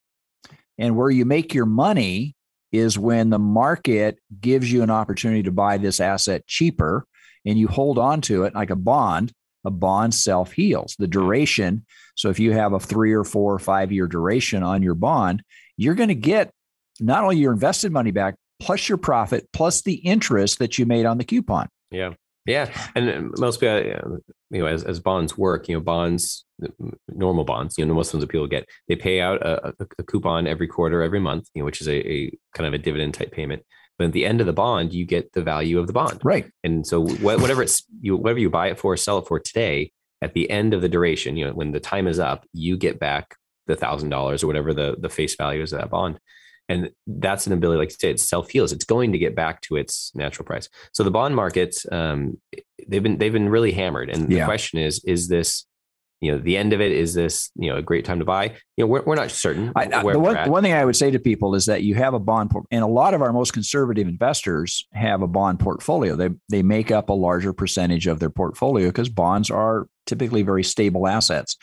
And 0.79 0.97
where 0.97 1.11
you 1.11 1.25
make 1.25 1.53
your 1.53 1.67
money 1.67 2.35
is 2.73 2.99
when 2.99 3.31
the 3.31 3.39
market 3.39 4.19
gives 4.41 4.73
you 4.73 4.83
an 4.83 4.91
opportunity 4.91 5.43
to 5.43 5.53
buy 5.53 5.77
this 5.77 6.01
asset 6.01 6.47
cheaper 6.47 7.05
and 7.45 7.59
you 7.59 7.69
hold 7.69 7.99
on 7.99 8.21
to 8.23 8.45
it 8.45 8.55
like 8.55 8.71
a 8.71 8.77
bond, 8.77 9.33
a 9.65 9.71
bond 9.71 10.15
self 10.15 10.53
heals. 10.53 10.97
The 10.99 11.07
duration. 11.07 11.85
So 12.17 12.31
if 12.31 12.39
you 12.39 12.53
have 12.53 12.73
a 12.73 12.81
three 12.81 13.13
or 13.13 13.25
four 13.25 13.55
or 13.55 13.59
five 13.59 13.93
year 13.93 14.07
duration 14.07 14.63
on 14.63 14.83
your 14.83 14.95
bond, 14.95 15.43
you're 15.77 15.95
going 15.95 16.09
to 16.09 16.15
get 16.15 16.53
not 17.01 17.23
only 17.23 17.39
your 17.39 17.53
invested 17.53 17.93
money 17.93 18.11
back, 18.11 18.37
plus 18.61 18.89
your 18.89 18.99
profit, 18.99 19.49
plus 19.53 19.83
the 19.83 19.95
interest 19.95 20.59
that 20.59 20.79
you 20.79 20.87
made 20.87 21.07
on 21.07 21.19
the 21.19 21.25
coupon. 21.25 21.69
Yeah. 21.91 22.15
Yeah, 22.47 22.71
and 22.95 23.11
uh, 23.11 23.37
most 23.39 23.61
people, 23.61 23.77
uh, 23.77 24.17
you 24.51 24.61
know, 24.61 24.67
as, 24.67 24.83
as 24.83 24.99
bonds 24.99 25.37
work, 25.37 25.69
you 25.69 25.75
know, 25.75 25.81
bonds, 25.81 26.47
normal 27.09 27.45
bonds, 27.45 27.77
you 27.77 27.85
know, 27.85 27.93
most 27.93 28.15
ones 28.15 28.23
that 28.23 28.31
people 28.31 28.47
get, 28.47 28.67
they 28.89 28.97
pay 28.97 29.21
out 29.21 29.43
a, 29.43 29.75
a, 29.79 30.05
coupon 30.05 30.47
every 30.47 30.67
quarter, 30.67 31.03
every 31.03 31.21
month, 31.21 31.49
you 31.55 31.61
know, 31.61 31.67
which 31.67 31.83
is 31.83 31.87
a, 31.87 32.11
a, 32.11 32.31
kind 32.55 32.67
of 32.67 32.73
a 32.73 32.79
dividend 32.79 33.13
type 33.13 33.31
payment. 33.31 33.63
But 34.01 34.07
at 34.07 34.13
the 34.13 34.25
end 34.25 34.41
of 34.41 34.47
the 34.47 34.55
bond, 34.55 34.95
you 34.95 35.05
get 35.05 35.35
the 35.35 35.43
value 35.43 35.79
of 35.79 35.87
the 35.87 35.93
bond, 35.93 36.21
right? 36.25 36.51
And 36.65 36.87
so 36.87 37.07
whatever 37.07 37.63
it's 37.63 37.85
you, 38.01 38.17
whatever 38.17 38.39
you 38.39 38.49
buy 38.49 38.69
it 38.69 38.79
for, 38.79 38.97
sell 38.97 39.19
it 39.19 39.27
for 39.29 39.39
today, 39.39 39.93
at 40.23 40.33
the 40.33 40.49
end 40.49 40.73
of 40.73 40.81
the 40.81 40.89
duration, 40.89 41.37
you 41.37 41.45
know, 41.45 41.53
when 41.53 41.73
the 41.73 41.81
time 41.81 42.07
is 42.07 42.19
up, 42.19 42.47
you 42.55 42.79
get 42.79 42.99
back 42.99 43.37
the 43.67 43.77
thousand 43.77 44.09
dollars 44.09 44.43
or 44.43 44.47
whatever 44.47 44.73
the 44.73 44.97
the 44.99 45.11
face 45.11 45.37
value 45.37 45.61
is 45.61 45.75
of 45.75 45.81
that 45.81 45.91
bond. 45.91 46.19
And 46.67 46.93
that's 47.07 47.47
an 47.47 47.53
ability 47.53 47.79
like 47.79 47.91
you 47.91 47.97
say 48.01 48.11
it 48.13 48.21
self 48.21 48.49
heals 48.49 48.73
it's 48.73 48.87
going 48.87 49.13
to 49.13 49.19
get 49.19 49.37
back 49.37 49.61
to 49.63 49.77
its 49.77 50.13
natural 50.15 50.47
price. 50.47 50.71
So 50.95 51.05
the 51.05 51.11
bond 51.11 51.37
markets 51.37 51.85
um, 51.93 52.41
they've 52.89 53.03
been 53.03 53.19
they've 53.19 53.31
been 53.31 53.51
really 53.51 53.73
hammered. 53.73 54.09
And 54.09 54.33
yeah. 54.33 54.39
the 54.39 54.45
question 54.47 54.79
is 54.79 55.05
is 55.05 55.29
this 55.29 55.67
you 56.21 56.31
know 56.31 56.39
the 56.39 56.57
end 56.57 56.73
of 56.73 56.81
it 56.81 56.93
is 56.93 57.15
this 57.15 57.51
you 57.57 57.71
know 57.71 57.77
a 57.77 57.83
great 57.83 58.05
time 58.05 58.19
to 58.19 58.25
buy 58.25 58.45
you 58.77 58.85
know 58.85 58.87
we're, 58.87 59.03
we're 59.03 59.15
not 59.15 59.31
certain 59.31 59.73
I, 59.75 59.87
the, 59.87 60.19
one, 60.19 60.51
one 60.51 60.63
thing 60.63 60.73
i 60.73 60.85
would 60.85 60.97
say 60.97 61.11
to 61.11 61.19
people 61.19 61.55
is 61.55 61.67
that 61.67 61.83
you 61.83 61.95
have 61.95 62.15
a 62.15 62.19
bond 62.19 62.53
and 62.71 62.83
a 62.83 62.87
lot 62.87 63.15
of 63.15 63.23
our 63.23 63.33
most 63.33 63.53
conservative 63.53 64.07
investors 64.07 64.87
have 64.93 65.23
a 65.23 65.29
bond 65.29 65.61
portfolio 65.61 66.17
they 66.17 66.31
they 66.49 66.63
make 66.63 66.91
up 66.91 67.09
a 67.09 67.15
larger 67.15 67.53
percentage 67.53 68.07
of 68.07 68.21
their 68.21 68.31
portfolio 68.31 68.89
because 68.89 69.09
bonds 69.09 69.51
are 69.51 69.87
typically 70.07 70.43
very 70.43 70.65
stable 70.65 71.07
assets 71.07 71.57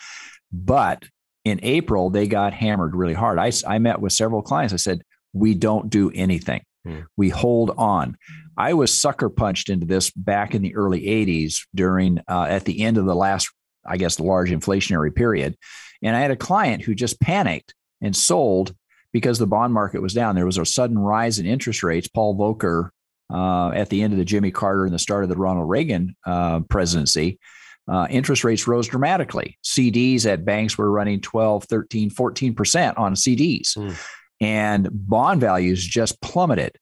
but 0.52 1.04
in 1.48 1.60
April, 1.64 2.10
they 2.10 2.28
got 2.28 2.54
hammered 2.54 2.96
really 2.96 3.14
hard. 3.14 3.40
I, 3.40 3.52
I 3.66 3.80
met 3.80 4.02
with 4.02 4.12
several 4.12 4.42
clients. 4.42 4.74
I 4.74 4.78
said, 4.78 5.02
we 5.34 5.54
don't 5.54 5.90
do 5.90 6.12
anything. 6.14 6.62
Hmm. 6.86 7.02
We 7.16 7.30
hold 7.30 7.72
on. 7.78 8.18
I 8.58 8.74
was 8.74 9.00
sucker 9.00 9.30
punched 9.30 9.70
into 9.70 9.86
this 9.86 10.12
back 10.12 10.54
in 10.54 10.62
the 10.62 10.76
early 10.76 11.02
80s 11.02 11.66
during, 11.74 12.20
uh, 12.28 12.48
at 12.50 12.66
the 12.66 12.82
end 12.82 12.98
of 12.98 13.06
the 13.06 13.16
last, 13.16 13.50
I 13.88 13.98
guess, 13.98 14.16
the 14.16 14.24
large 14.24 14.52
inflationary 14.52 15.14
period. 15.14 15.58
And 16.04 16.16
I 16.16 16.20
had 16.20 16.32
a 16.32 16.36
client 16.36 16.84
who 16.84 16.94
just 16.94 17.20
panicked 17.20 17.74
and 18.02 18.16
sold 18.16 18.76
because 19.14 19.40
the 19.40 19.48
bond 19.48 19.74
market 19.74 20.02
was 20.02 20.14
down. 20.14 20.36
There 20.36 20.46
was 20.46 20.58
a 20.58 20.66
sudden 20.66 21.00
rise 21.00 21.40
in 21.40 21.46
interest 21.46 21.84
rates. 21.84 22.08
Paul 22.08 22.36
Volcker, 22.36 22.90
uh, 23.34 23.70
at 23.70 23.90
the 23.90 24.02
end 24.02 24.14
of 24.14 24.20
the 24.20 24.26
Jimmy 24.26 24.52
Carter 24.52 24.86
and 24.86 24.94
the 24.94 25.00
start 25.00 25.24
of 25.24 25.30
the 25.30 25.38
Ronald 25.38 25.70
Reagan 25.70 26.16
uh, 26.26 26.62
presidency, 26.70 27.40
uh, 27.88 28.06
interest 28.10 28.44
rates 28.44 28.68
rose 28.68 28.88
dramatically. 28.88 29.58
CDs 29.64 30.26
at 30.26 30.46
banks 30.46 30.78
were 30.78 30.92
running 30.92 31.22
12, 31.22 31.64
13, 31.66 32.12
14% 32.12 32.98
on 32.98 33.14
CDs. 33.16 33.78
Mm. 33.78 34.08
And 34.40 34.90
bond 34.92 35.42
values 35.42 35.84
just 35.86 36.22
plummeted. 36.22 36.78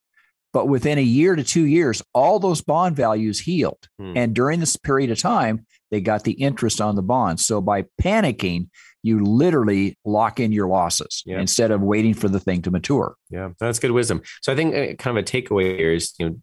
But 0.55 0.69
within 0.69 0.97
a 0.97 1.01
year 1.01 1.35
to 1.35 1.43
two 1.43 1.65
years, 1.65 2.01
all 2.13 2.39
those 2.39 2.61
bond 2.61 2.95
values 2.95 3.41
healed. 3.41 3.89
Mm. 3.99 4.13
And 4.15 4.33
during 4.33 4.61
this 4.61 4.77
period 4.77 5.11
of 5.11 5.19
time, 5.19 5.65
they 5.91 5.99
got 5.99 6.23
the 6.23 6.31
interest 6.31 6.79
on 6.79 6.95
the 6.95 7.01
bonds. 7.01 7.45
So 7.45 7.59
by 7.59 7.83
panicking, 8.01 8.69
you 9.03 9.21
literally 9.21 9.97
lock 10.05 10.39
in 10.39 10.53
your 10.53 10.69
losses 10.69 11.23
yeah. 11.25 11.41
instead 11.41 11.71
of 11.71 11.81
waiting 11.81 12.13
for 12.13 12.29
the 12.29 12.39
thing 12.39 12.61
to 12.61 12.71
mature. 12.71 13.17
Yeah, 13.29 13.49
that's 13.59 13.79
good 13.79 13.91
wisdom. 13.91 14.21
So 14.43 14.53
I 14.53 14.55
think 14.55 14.73
uh, 14.73 14.93
kind 14.93 15.17
of 15.17 15.25
a 15.25 15.27
takeaway 15.27 15.77
here 15.77 15.91
is, 15.91 16.13
you 16.19 16.29
know, 16.29 16.37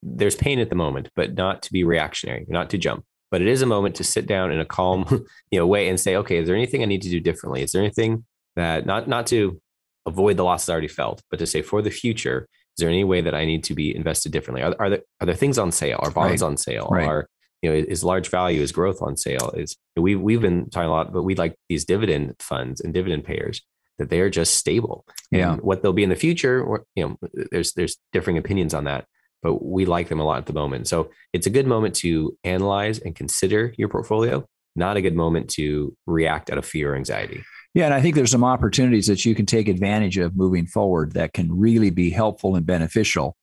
there's 0.00 0.36
pain 0.36 0.60
at 0.60 0.70
the 0.70 0.76
moment, 0.76 1.10
but 1.16 1.34
not 1.34 1.62
to 1.62 1.72
be 1.72 1.82
reactionary, 1.82 2.46
not 2.48 2.70
to 2.70 2.78
jump 2.78 3.04
but 3.32 3.42
it 3.42 3.48
is 3.48 3.60
a 3.60 3.66
moment 3.66 3.96
to 3.96 4.04
sit 4.04 4.24
down 4.24 4.52
in 4.52 4.60
a 4.60 4.64
calm 4.64 5.04
you 5.50 5.58
know 5.58 5.66
way 5.66 5.88
and 5.88 5.98
say 5.98 6.14
okay 6.14 6.38
is 6.38 6.46
there 6.46 6.54
anything 6.54 6.80
i 6.80 6.86
need 6.86 7.02
to 7.02 7.10
do 7.10 7.18
differently 7.18 7.60
is 7.60 7.72
there 7.72 7.82
anything 7.82 8.24
that 8.54 8.86
not 8.86 9.08
not 9.08 9.26
to 9.26 9.60
avoid 10.06 10.36
the 10.36 10.44
losses 10.44 10.68
i 10.68 10.72
already 10.72 10.86
felt 10.86 11.24
but 11.28 11.40
to 11.40 11.44
say 11.46 11.60
for 11.60 11.82
the 11.82 11.90
future 11.90 12.46
is 12.76 12.82
there 12.82 12.88
any 12.88 13.04
way 13.04 13.20
that 13.20 13.34
i 13.34 13.44
need 13.44 13.64
to 13.64 13.74
be 13.74 13.94
invested 13.94 14.32
differently 14.32 14.62
are, 14.62 14.74
are 14.78 14.90
there 14.90 15.02
are 15.20 15.26
there 15.26 15.34
things 15.34 15.58
on 15.58 15.72
sale 15.72 15.98
are 16.02 16.10
bonds 16.10 16.42
right. 16.42 16.46
on 16.46 16.56
sale 16.56 16.88
right. 16.90 17.06
are 17.06 17.28
you 17.62 17.70
know 17.70 17.76
is 17.76 18.04
large 18.04 18.28
value 18.28 18.60
is 18.60 18.72
growth 18.72 19.00
on 19.00 19.16
sale 19.16 19.52
is 19.56 19.76
we've, 19.96 20.20
we've 20.20 20.42
been 20.42 20.68
talking 20.70 20.88
a 20.88 20.92
lot 20.92 21.12
but 21.12 21.22
we 21.22 21.34
like 21.34 21.56
these 21.68 21.84
dividend 21.84 22.34
funds 22.38 22.80
and 22.80 22.94
dividend 22.94 23.24
payers 23.24 23.62
that 23.98 24.10
they 24.10 24.20
are 24.20 24.30
just 24.30 24.54
stable 24.54 25.06
yeah 25.30 25.54
and 25.54 25.62
what 25.62 25.82
they'll 25.82 25.92
be 25.92 26.04
in 26.04 26.10
the 26.10 26.16
future 26.16 26.62
or 26.62 26.84
you 26.94 27.06
know 27.06 27.18
there's 27.50 27.72
there's 27.72 27.96
differing 28.12 28.38
opinions 28.38 28.74
on 28.74 28.84
that 28.84 29.06
but 29.46 29.64
we 29.64 29.86
like 29.86 30.08
them 30.08 30.18
a 30.18 30.24
lot 30.24 30.38
at 30.38 30.46
the 30.46 30.52
moment. 30.52 30.88
So 30.88 31.10
it's 31.32 31.46
a 31.46 31.50
good 31.50 31.68
moment 31.68 31.94
to 31.96 32.36
analyze 32.42 32.98
and 32.98 33.14
consider 33.14 33.72
your 33.78 33.88
portfolio, 33.88 34.44
not 34.74 34.96
a 34.96 35.00
good 35.00 35.14
moment 35.14 35.50
to 35.50 35.96
react 36.04 36.50
out 36.50 36.58
of 36.58 36.66
fear 36.66 36.92
or 36.92 36.96
anxiety. 36.96 37.44
Yeah, 37.76 37.84
and 37.84 37.92
I 37.92 38.00
think 38.00 38.14
there's 38.14 38.30
some 38.30 38.42
opportunities 38.42 39.06
that 39.08 39.26
you 39.26 39.34
can 39.34 39.44
take 39.44 39.68
advantage 39.68 40.16
of 40.16 40.34
moving 40.34 40.66
forward 40.66 41.12
that 41.12 41.34
can 41.34 41.54
really 41.54 41.90
be 41.90 42.08
helpful 42.08 42.56
and 42.56 42.64
beneficial. 42.64 43.36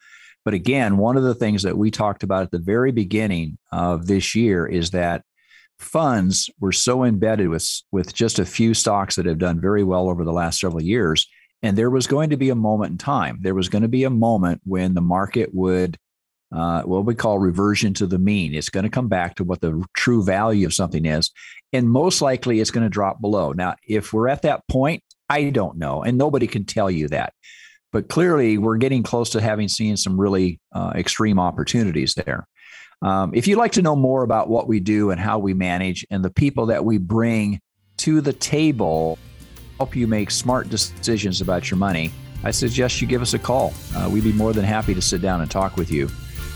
But 0.44 0.56
again, 0.56 0.98
one 0.98 1.18
of 1.18 1.24
the 1.24 1.36
things 1.36 1.62
that 1.62 1.78
we 1.78 1.92
talked 1.92 2.24
about 2.24 2.42
at 2.42 2.50
the 2.50 2.58
very 2.58 2.92
beginning 2.92 3.60
of 3.72 4.08
this 4.08 4.34
year 4.34 4.66
is 4.66 4.90
that 4.90 5.22
funds 5.78 6.50
were 6.60 6.72
so 6.72 7.04
embedded 7.04 7.50
with, 7.50 7.70
with 7.92 8.12
just 8.12 8.40
a 8.40 8.46
few 8.46 8.74
stocks 8.74 9.18
that 9.18 9.28
have 9.28 9.38
done 9.38 9.62
very 9.62 9.84
well 9.84 10.10
over 10.10 10.26
the 10.26 10.34
last 10.34 10.60
several 10.60 10.82
years 10.82 11.28
and 11.62 11.78
there 11.78 11.92
was 11.92 12.08
going 12.08 12.32
to 12.32 12.38
be 12.38 12.50
a 12.50 12.56
moment 12.56 12.94
in 12.94 12.98
time. 12.98 13.38
There 13.40 13.54
was 13.54 13.70
going 13.70 13.84
to 13.84 13.88
be 13.88 14.04
a 14.04 14.10
moment 14.10 14.62
when 14.66 14.96
the 14.96 15.02
market 15.02 15.52
would, 15.54 15.96
uh, 16.54 16.84
what 16.84 17.06
we 17.06 17.16
call 17.16 17.40
reversion 17.40 17.94
to 17.96 18.06
the 18.06 18.20
mean. 18.20 18.54
It's 18.54 18.70
going 18.70 18.84
to 18.84 18.90
come 18.90 19.08
back 19.08 19.36
to 19.36 19.44
what 19.44 19.62
the 19.62 19.84
true 19.96 20.24
value 20.24 20.68
of 20.68 20.74
something 20.74 21.06
is. 21.06 21.32
And 21.72 21.90
most 21.90 22.22
likely 22.22 22.60
it's 22.60 22.72
going 22.72 22.84
to 22.84 22.90
drop 22.90 23.20
below. 23.20 23.54
Now, 23.54 23.76
if 23.88 24.14
we're 24.14 24.28
at 24.28 24.44
that 24.44 24.68
point, 24.68 25.04
I 25.30 25.50
don't 25.50 25.78
know. 25.78 26.04
And 26.04 26.18
nobody 26.18 26.46
can 26.46 26.66
tell 26.66 26.92
you 26.92 27.08
that. 27.08 27.34
But 27.92 28.08
clearly, 28.08 28.58
we're 28.58 28.78
getting 28.78 29.04
close 29.04 29.32
to 29.32 29.42
having 29.42 29.68
seen 29.68 29.98
some 29.98 30.20
really 30.20 30.60
uh, 30.74 30.94
extreme 30.96 31.40
opportunities 31.40 32.16
there. 32.16 32.48
Um, 33.02 33.34
if 33.34 33.48
you'd 33.48 33.58
like 33.58 33.74
to 33.74 33.82
know 33.82 33.96
more 33.96 34.24
about 34.24 34.50
what 34.50 34.68
we 34.68 34.80
do 34.80 35.12
and 35.12 35.20
how 35.20 35.38
we 35.40 35.54
manage 35.54 36.06
and 36.10 36.24
the 36.24 36.32
people 36.32 36.68
that 36.68 36.86
we 36.86 36.98
bring 36.98 37.60
to 37.98 38.22
the 38.22 38.34
table, 38.34 39.20
help 39.78 39.96
you 39.96 40.08
make 40.08 40.32
smart 40.32 40.70
decisions 40.70 41.42
about 41.42 41.70
your 41.70 41.78
money, 41.78 42.12
I 42.44 42.52
suggest 42.52 43.02
you 43.02 43.08
give 43.08 43.22
us 43.22 43.34
a 43.34 43.40
call. 43.40 43.74
Uh, 43.96 44.10
we'd 44.12 44.24
be 44.24 44.34
more 44.34 44.54
than 44.54 44.66
happy 44.66 44.94
to 44.94 45.02
sit 45.02 45.22
down 45.22 45.42
and 45.42 45.50
talk 45.50 45.78
with 45.78 45.92
you. 45.92 46.10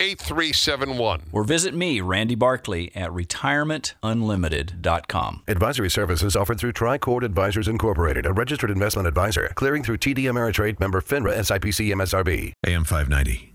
8371. 0.00 1.22
Or 1.32 1.44
visit 1.44 1.74
me, 1.74 2.00
Randy 2.00 2.34
Barkley, 2.34 2.90
at 2.94 3.10
retirementunlimited.com. 3.10 5.42
Advisory 5.48 5.90
services 5.90 6.36
offered 6.36 6.60
through 6.60 6.72
Tricord 6.72 7.24
Advisors 7.24 7.68
Incorporated, 7.68 8.26
a 8.26 8.32
registered 8.32 8.70
investment 8.70 9.08
advisor. 9.08 9.50
Clearing 9.54 9.82
through 9.82 9.98
TD 9.98 10.24
Ameritrade 10.24 10.80
member 10.80 11.00
FINRA 11.00 11.36
SIPC 11.38 11.92
MSRB. 11.92 12.52
AM 12.66 12.84
590. 12.84 13.54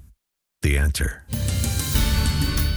The 0.61 0.77
answer. 0.77 1.23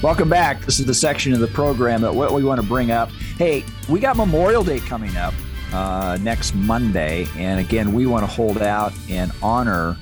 Welcome 0.02 0.28
back. 0.28 0.61
This 0.61 0.78
is 0.78 0.87
the 0.87 0.94
section 0.94 1.32
of 1.32 1.40
the 1.40 1.49
program 1.49 2.02
that 2.02 2.14
what 2.14 2.32
we 2.32 2.44
want 2.44 2.61
to 2.61 2.66
bring 2.66 2.90
up. 2.90 3.08
Hey, 3.38 3.64
we 3.88 3.99
got 3.99 4.16
Memorial 4.16 4.62
Day 4.62 4.78
coming 4.78 5.16
up 5.16 5.35
uh, 5.73 6.18
next 6.20 6.54
Monday. 6.54 7.26
And 7.37 7.61
again, 7.61 7.92
we 7.92 8.06
want 8.06 8.23
to 8.23 8.26
hold 8.26 8.58
out 8.58 8.92
and 9.08 9.32
honor 9.42 9.96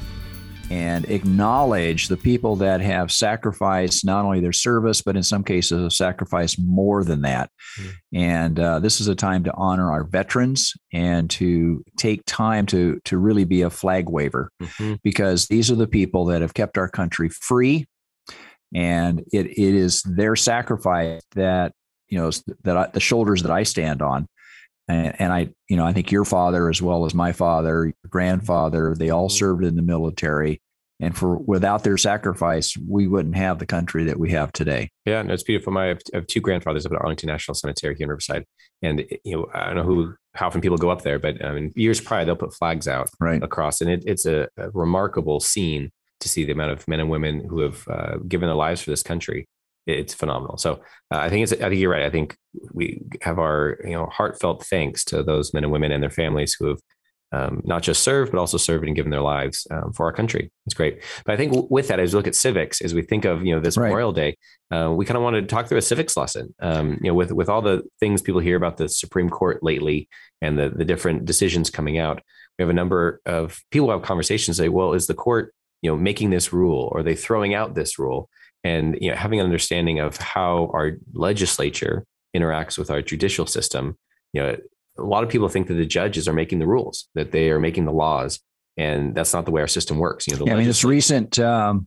and 0.70 1.04
acknowledge 1.06 2.08
the 2.08 2.16
people 2.16 2.56
that 2.56 2.80
have 2.80 3.12
sacrificed 3.12 4.04
not 4.04 4.24
only 4.24 4.40
their 4.40 4.52
service, 4.52 5.02
but 5.02 5.16
in 5.16 5.22
some 5.22 5.44
cases 5.44 5.82
have 5.82 5.92
sacrificed 5.92 6.58
more 6.58 7.04
than 7.04 7.22
that. 7.22 7.50
Mm. 7.78 7.92
And 8.14 8.60
uh, 8.60 8.78
this 8.80 9.00
is 9.00 9.08
a 9.08 9.14
time 9.14 9.44
to 9.44 9.54
honor 9.54 9.90
our 9.90 10.04
veterans 10.04 10.72
and 10.92 11.28
to 11.30 11.84
take 11.98 12.22
time 12.26 12.66
to 12.66 13.00
to 13.04 13.18
really 13.18 13.44
be 13.44 13.62
a 13.62 13.70
flag 13.70 14.08
waver, 14.08 14.50
mm-hmm. 14.62 14.94
because 15.02 15.46
these 15.46 15.70
are 15.70 15.76
the 15.76 15.86
people 15.86 16.26
that 16.26 16.42
have 16.42 16.54
kept 16.54 16.78
our 16.78 16.88
country 16.88 17.28
free, 17.28 17.86
and 18.74 19.20
it 19.32 19.46
it 19.46 19.74
is 19.74 20.02
their 20.02 20.36
sacrifice 20.36 21.22
that 21.34 21.72
you 22.08 22.18
know 22.18 22.30
that 22.62 22.76
I, 22.76 22.86
the 22.88 23.00
shoulders 23.00 23.42
that 23.42 23.50
I 23.50 23.62
stand 23.64 24.02
on 24.02 24.26
and, 24.88 25.20
and, 25.20 25.32
I, 25.32 25.48
you 25.68 25.76
know, 25.76 25.84
I 25.84 25.92
think 25.92 26.12
your 26.12 26.24
father 26.24 26.68
as 26.68 26.82
well 26.82 27.06
as 27.06 27.14
my 27.14 27.32
father, 27.32 27.86
your 27.86 27.94
grandfather, 28.08 28.94
they 28.96 29.10
all 29.10 29.28
mm-hmm. 29.28 29.36
served 29.36 29.64
in 29.64 29.76
the 29.76 29.82
military. 29.82 30.60
And 31.00 31.16
for 31.16 31.36
without 31.36 31.82
their 31.82 31.96
sacrifice, 31.96 32.76
we 32.76 33.08
wouldn't 33.08 33.36
have 33.36 33.58
the 33.58 33.66
country 33.66 34.04
that 34.04 34.18
we 34.18 34.30
have 34.30 34.52
today. 34.52 34.90
Yeah, 35.04 35.22
no, 35.22 35.34
it's 35.34 35.42
beautiful. 35.42 35.72
My, 35.72 35.90
I 35.90 35.96
have 36.12 36.26
two 36.28 36.40
grandfathers 36.40 36.86
up 36.86 36.92
at 36.92 37.00
Arlington 37.00 37.26
National 37.26 37.54
Cemetery 37.54 37.96
here 37.96 38.04
in 38.04 38.10
Riverside, 38.10 38.44
and 38.80 39.04
you 39.24 39.36
know, 39.36 39.48
I 39.52 39.66
don't 39.66 39.76
know 39.76 39.82
who 39.82 40.14
how 40.34 40.46
often 40.46 40.60
people 40.60 40.78
go 40.78 40.90
up 40.90 41.02
there, 41.02 41.18
but 41.18 41.44
I 41.44 41.52
mean, 41.52 41.72
years 41.74 42.00
prior 42.00 42.24
they'll 42.24 42.36
put 42.36 42.54
flags 42.54 42.86
out 42.86 43.10
right. 43.20 43.42
across, 43.42 43.80
and 43.80 43.90
it, 43.90 44.04
it's 44.06 44.24
a, 44.24 44.48
a, 44.56 44.70
remarkable 44.70 45.40
scene 45.40 45.90
to 46.20 46.28
see 46.28 46.44
the 46.44 46.52
amount 46.52 46.70
of 46.70 46.86
men 46.86 47.00
and 47.00 47.10
women 47.10 47.44
who 47.48 47.60
have 47.60 47.88
uh, 47.88 48.16
given 48.28 48.48
their 48.48 48.56
lives 48.56 48.80
for 48.80 48.90
this 48.90 49.02
country 49.02 49.46
it's 49.86 50.14
phenomenal. 50.14 50.56
So 50.56 50.74
uh, 51.10 51.18
I 51.18 51.28
think 51.28 51.44
it's 51.44 51.52
I 51.52 51.68
think 51.68 51.80
you're 51.80 51.90
right. 51.90 52.04
I 52.04 52.10
think 52.10 52.36
we 52.72 53.02
have 53.22 53.38
our 53.38 53.78
you 53.84 53.92
know 53.92 54.06
heartfelt 54.06 54.64
thanks 54.66 55.04
to 55.06 55.22
those 55.22 55.52
men 55.52 55.64
and 55.64 55.72
women 55.72 55.92
and 55.92 56.02
their 56.02 56.10
families 56.10 56.56
who 56.58 56.68
have 56.68 56.78
um, 57.32 57.62
not 57.64 57.82
just 57.82 58.02
served 58.02 58.30
but 58.30 58.38
also 58.38 58.56
served 58.56 58.84
and 58.84 58.94
given 58.94 59.10
their 59.10 59.20
lives 59.20 59.66
um, 59.70 59.92
for 59.92 60.06
our 60.06 60.12
country. 60.12 60.52
It's 60.66 60.74
great. 60.74 61.02
But 61.24 61.34
I 61.34 61.36
think 61.36 61.52
w- 61.52 61.68
with 61.68 61.88
that, 61.88 61.98
as 61.98 62.12
we 62.12 62.18
look 62.18 62.28
at 62.28 62.34
civics, 62.34 62.80
as 62.80 62.94
we 62.94 63.02
think 63.02 63.24
of 63.24 63.44
you 63.44 63.54
know 63.54 63.60
this 63.60 63.76
right. 63.76 63.88
Memorial 63.88 64.12
Day, 64.12 64.36
uh, 64.70 64.92
we 64.96 65.04
kind 65.04 65.16
of 65.16 65.22
wanted 65.22 65.42
to 65.42 65.54
talk 65.54 65.66
through 65.66 65.78
a 65.78 65.82
civics 65.82 66.16
lesson. 66.16 66.54
Um, 66.60 66.98
you 67.02 67.08
know, 67.08 67.14
with 67.14 67.32
with 67.32 67.48
all 67.48 67.62
the 67.62 67.82
things 68.00 68.22
people 68.22 68.40
hear 68.40 68.56
about 68.56 68.76
the 68.76 68.88
Supreme 68.88 69.28
Court 69.28 69.62
lately 69.62 70.08
and 70.40 70.58
the 70.58 70.70
the 70.70 70.84
different 70.84 71.24
decisions 71.24 71.70
coming 71.70 71.98
out, 71.98 72.22
we 72.58 72.62
have 72.62 72.70
a 72.70 72.74
number 72.74 73.20
of 73.26 73.60
people 73.70 73.90
have 73.90 74.02
conversations 74.02 74.56
say, 74.56 74.68
well, 74.68 74.92
is 74.94 75.06
the 75.06 75.14
court 75.14 75.54
you 75.82 75.90
know 75.90 75.96
making 75.96 76.30
this 76.30 76.52
rule 76.52 76.88
or 76.92 77.00
are 77.00 77.02
they 77.02 77.16
throwing 77.16 77.54
out 77.54 77.74
this 77.74 77.98
rule? 77.98 78.30
And 78.64 78.96
you 79.00 79.10
know 79.10 79.16
having 79.16 79.38
an 79.38 79.44
understanding 79.44 80.00
of 80.00 80.16
how 80.16 80.70
our 80.72 80.92
legislature 81.12 82.04
interacts 82.34 82.76
with 82.76 82.90
our 82.90 83.02
judicial 83.02 83.46
system 83.46 83.96
you 84.32 84.42
know 84.42 84.56
a 84.98 85.02
lot 85.02 85.22
of 85.22 85.28
people 85.28 85.48
think 85.48 85.68
that 85.68 85.74
the 85.74 85.86
judges 85.86 86.26
are 86.26 86.32
making 86.32 86.58
the 86.58 86.66
rules 86.66 87.08
that 87.14 87.30
they 87.30 87.50
are 87.50 87.60
making 87.60 87.84
the 87.84 87.92
laws 87.92 88.40
and 88.76 89.14
that's 89.14 89.32
not 89.32 89.44
the 89.44 89.50
way 89.50 89.60
our 89.60 89.68
system 89.68 89.98
works 89.98 90.26
you 90.26 90.36
know 90.36 90.46
yeah, 90.46 90.54
i 90.54 90.56
mean 90.56 90.66
this 90.66 90.84
recent 90.84 91.38
um, 91.38 91.86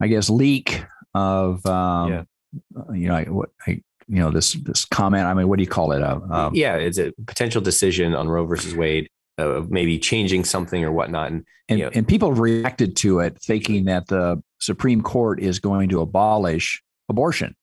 i 0.00 0.06
guess 0.06 0.30
leak 0.30 0.84
of 1.14 1.64
um, 1.66 2.12
yeah. 2.12 2.22
you 2.92 3.08
know 3.08 3.14
I, 3.14 3.24
what 3.24 3.50
I, 3.66 3.82
you 4.06 4.20
know 4.20 4.30
this 4.30 4.52
this 4.52 4.84
comment 4.84 5.24
i 5.24 5.34
mean 5.34 5.48
what 5.48 5.56
do 5.56 5.62
you 5.62 5.68
call 5.68 5.92
it 5.92 6.02
uh, 6.02 6.20
um, 6.30 6.54
yeah 6.54 6.76
it's 6.76 6.98
a 6.98 7.12
potential 7.26 7.60
decision 7.60 8.14
on 8.14 8.28
roe 8.28 8.46
versus 8.46 8.74
wade 8.74 9.08
of 9.38 9.70
maybe 9.70 9.98
changing 9.98 10.44
something 10.44 10.84
or 10.84 10.92
whatnot. 10.92 11.30
And, 11.30 11.44
and, 11.68 11.78
you 11.78 11.84
know, 11.84 11.90
and 11.94 12.06
people 12.06 12.32
reacted 12.32 12.96
to 12.96 13.20
it 13.20 13.38
thinking 13.40 13.84
that 13.84 14.08
the 14.08 14.42
Supreme 14.58 15.02
Court 15.02 15.40
is 15.40 15.60
going 15.60 15.88
to 15.90 16.00
abolish 16.00 16.82
abortion. 17.08 17.54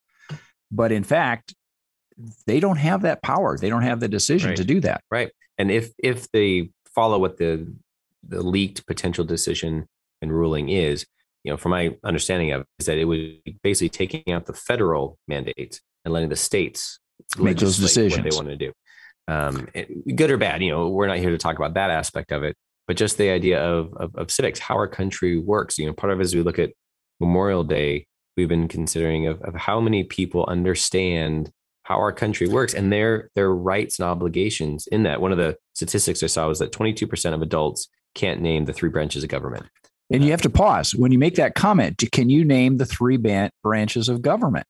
But 0.72 0.92
in 0.92 1.04
fact, 1.04 1.54
they 2.48 2.60
don't 2.60 2.78
have 2.78 3.02
that 3.02 3.22
power. 3.22 3.58
They 3.58 3.70
don't 3.70 3.84
have 3.84 4.00
the 4.00 4.08
decision 4.08 4.52
right. 4.52 4.58
to 4.58 4.64
do 4.64 4.80
that. 4.82 5.04
Right. 5.12 5.32
And 5.58 5.70
if 5.70 5.92
if 6.00 6.32
they 6.32 6.70
follow 6.94 7.20
what 7.20 7.38
the 7.38 7.74
the 8.28 8.42
leaked 8.42 8.88
potential 8.88 9.26
decision 9.26 9.88
and 10.22 10.32
ruling 10.32 10.70
is, 10.70 11.06
you 11.44 11.52
know, 11.52 11.58
from 11.58 11.72
my 11.72 11.96
understanding 12.04 12.52
of 12.52 12.62
it, 12.62 12.68
is 12.80 12.86
that 12.88 12.98
it 12.98 13.06
would 13.06 13.44
be 13.44 13.58
basically 13.62 13.90
taking 13.90 14.34
out 14.34 14.46
the 14.46 14.54
federal 14.54 15.18
mandates 15.28 15.82
and 16.04 16.14
letting 16.14 16.30
the 16.30 16.36
states 16.36 17.00
make 17.38 17.58
those 17.58 17.78
decisions 17.78 18.24
they 18.24 18.36
want 18.36 18.48
to 18.48 18.56
do 18.56 18.72
um, 19.28 19.68
good 20.16 20.32
or 20.32 20.38
bad. 20.38 20.62
You 20.62 20.72
know, 20.72 20.90
we're 20.90 21.08
not 21.08 21.18
here 21.18 21.32
to 21.32 21.38
talk 21.38 21.58
about 21.58 21.74
that 21.76 21.90
aspect 21.90 22.32
of 22.32 22.44
it, 22.44 22.56
but 22.88 22.98
just 22.98 23.18
the 23.18 23.30
idea 23.30 23.64
of, 23.64 23.94
of, 23.96 24.16
of 24.16 24.32
civics, 24.32 24.60
how 24.60 24.76
our 24.76 24.88
country 24.88 25.38
works. 25.38 25.78
You 25.78 25.88
know, 25.88 25.94
part 25.94 26.14
of 26.14 26.20
it 26.20 26.24
as 26.24 26.36
we 26.36 26.42
look 26.42 26.60
at 26.60 26.72
Memorial 27.20 27.64
Day, 27.64 28.08
we've 28.38 28.50
been 28.50 28.68
considering 28.68 29.28
of, 29.28 29.42
of 29.42 29.56
how 29.56 29.80
many 29.80 30.04
people 30.04 30.46
understand 30.48 31.52
how 31.84 31.98
our 31.98 32.12
country 32.12 32.48
works 32.48 32.74
and 32.74 32.92
their 32.92 33.30
their 33.36 33.54
rights 33.54 34.00
and 34.00 34.08
obligations 34.08 34.88
in 34.88 35.04
that. 35.04 35.22
One 35.22 35.32
of 35.32 35.38
the 35.38 35.56
statistics 35.74 36.24
I 36.24 36.28
saw 36.28 36.48
was 36.48 36.60
that 36.60 36.72
22% 36.72 37.34
of 37.34 37.42
adults 37.42 37.88
can't 38.16 38.42
name 38.42 38.66
the 38.66 38.74
three 38.74 38.90
branches 38.90 39.24
of 39.24 39.30
government. 39.30 39.66
And 40.12 40.24
you 40.24 40.32
have 40.32 40.42
to 40.44 40.50
pause 40.50 40.94
when 40.94 41.12
you 41.12 41.20
make 41.20 41.36
that 41.36 41.56
comment. 41.56 42.04
Can 42.12 42.30
you 42.30 42.46
name 42.46 42.78
the 42.78 42.86
three 42.86 43.18
ban- 43.18 43.50
branches 43.64 44.08
of 44.08 44.22
government? 44.22 44.66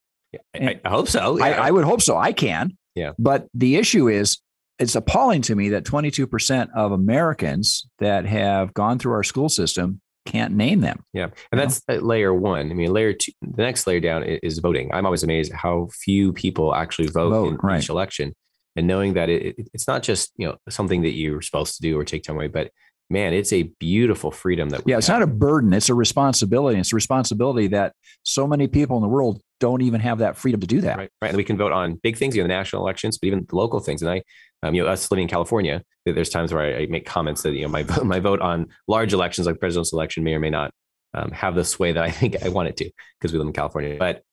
I, 0.54 0.80
I 0.84 0.90
hope 0.90 1.08
so. 1.08 1.38
Yeah. 1.38 1.46
I, 1.46 1.68
I, 1.68 1.72
would 1.72 1.84
hope 1.86 2.02
so. 2.02 2.18
I 2.18 2.34
can. 2.34 2.78
Yeah. 2.96 3.12
But 3.20 3.48
the 3.54 3.76
issue 3.76 4.08
is 4.08 4.40
it's 4.80 4.96
appalling 4.96 5.42
to 5.44 5.56
me 5.56 5.70
that 5.70 5.84
22% 5.84 6.70
of 6.76 6.92
Americans 6.92 7.88
that 8.00 8.26
have 8.26 8.74
gone 8.74 9.00
through 9.00 9.14
our 9.14 9.24
school 9.24 9.50
system 9.50 10.02
can't 10.26 10.54
name 10.54 10.82
them. 10.82 11.04
Yeah. 11.14 11.30
And 11.52 11.62
that's 11.62 11.82
know? 11.88 11.98
layer 11.98 12.34
one. 12.34 12.72
I 12.72 12.74
mean, 12.74 12.92
layer 12.92 13.14
two, 13.14 13.32
the 13.42 13.62
next 13.62 13.88
layer 13.88 14.00
down 14.00 14.24
is 14.24 14.60
voting. 14.60 14.90
I'm 14.94 15.06
always 15.06 15.24
amazed 15.24 15.54
how 15.54 15.90
few 15.92 16.34
people 16.34 16.74
actually 16.74 17.08
vote, 17.08 17.30
vote 17.30 17.48
in 17.50 17.58
right. 17.58 17.82
each 17.82 17.90
election. 17.90 18.34
And 18.76 18.88
knowing 18.88 19.14
that 19.14 19.30
it, 19.30 19.56
it's 19.74 19.88
not 19.88 20.04
just, 20.04 20.34
you 20.38 20.48
know, 20.48 20.58
something 20.68 21.04
that 21.04 21.12
you're 21.12 21.42
supposed 21.42 21.76
to 21.76 21.82
do 21.82 21.98
or 21.98 22.04
take 22.04 22.24
time 22.24 22.36
away, 22.36 22.48
but 22.48 22.72
man, 23.10 23.34
it's 23.34 23.54
a 23.54 23.64
beautiful 23.80 24.32
freedom 24.32 24.70
that 24.70 24.82
Yeah, 24.86 24.98
it's 24.98 25.08
have. 25.08 25.20
not 25.20 25.30
a 25.30 25.32
burden, 25.32 25.74
it's 25.74 25.90
a 25.90 25.94
responsibility. 25.94 26.80
It's 26.80 26.92
a 26.92 26.96
responsibility 26.96 27.68
that 27.68 27.94
so 28.24 28.48
many 28.48 28.68
people 28.68 28.98
in 28.98 29.04
the 29.04 29.10
world 29.10 29.42
don't 29.60 29.82
even 29.82 30.02
have 30.02 30.20
that 30.20 30.38
freedom 30.38 30.60
to 30.62 30.68
do 30.68 30.82
that. 30.82 30.98
Right. 30.98 31.10
Right. 31.22 31.30
And 31.30 31.38
we 31.38 31.44
can 31.44 31.58
vote 31.58 31.72
on 31.72 31.96
big 31.96 32.18
things, 32.18 32.36
you 32.36 32.42
know, 32.42 32.48
the 32.48 32.54
national 32.54 32.82
elections, 32.82 33.18
but 33.18 33.28
even 33.28 33.46
the 33.48 33.56
local 33.56 33.80
things. 33.80 34.02
And 34.02 34.12
I, 34.12 34.24
um, 34.64 34.74
you 34.74 34.84
know, 34.84 34.90
us 34.90 35.10
living 35.12 35.24
in 35.24 35.30
California, 35.30 35.84
there's 36.06 36.30
times 36.30 36.54
where 36.54 36.64
I, 36.64 36.82
I, 36.82 36.86
make 36.88 37.06
comments 37.06 37.44
that, 37.44 37.54
you 37.54 37.64
know, 37.64 37.70
my, 37.70 37.84
my 38.04 38.20
vote 38.20 38.42
on 38.42 38.68
large 38.88 39.14
elections 39.14 39.48
like 39.48 39.60
presidential 39.60 39.98
election 39.98 40.24
may 40.24 40.34
or 40.34 40.40
may 40.40 40.50
not 40.50 40.72
um, 41.14 41.32
have 41.32 41.56
the 41.56 41.64
sway 41.64 41.92
that 41.92 42.04
I 42.04 42.12
think 42.12 42.44
I 42.44 42.50
want 42.50 42.70
it 42.70 42.78
to 42.78 42.90
because 43.20 43.32
we 43.32 43.40
live 43.40 43.48
in 43.48 43.54
California. 43.54 43.98
But 43.98 44.24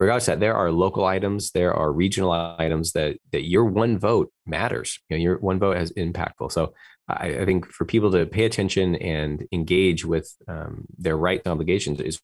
regardless 0.00 0.26
that, 0.26 0.40
there 0.40 0.54
are 0.54 0.70
local 0.70 1.04
items, 1.04 1.52
there 1.52 1.72
are 1.72 1.92
regional 1.92 2.32
items 2.32 2.92
that, 2.92 3.18
that 3.32 3.46
your 3.46 3.64
one 3.64 3.98
vote 3.98 4.32
matters. 4.46 4.98
You 5.08 5.16
know, 5.16 5.22
your 5.22 5.38
one 5.38 5.58
vote 5.58 5.76
has 5.76 5.92
impactful. 5.92 6.52
So 6.52 6.74
I, 7.08 7.38
I 7.40 7.44
think 7.44 7.66
for 7.66 7.84
people 7.84 8.10
to 8.12 8.26
pay 8.26 8.44
attention 8.44 8.96
and 8.96 9.46
engage 9.52 10.04
with 10.04 10.34
um, 10.48 10.86
their 10.98 11.16
rights 11.16 11.42
and 11.44 11.52
obligations 11.52 12.00
is 12.00 12.20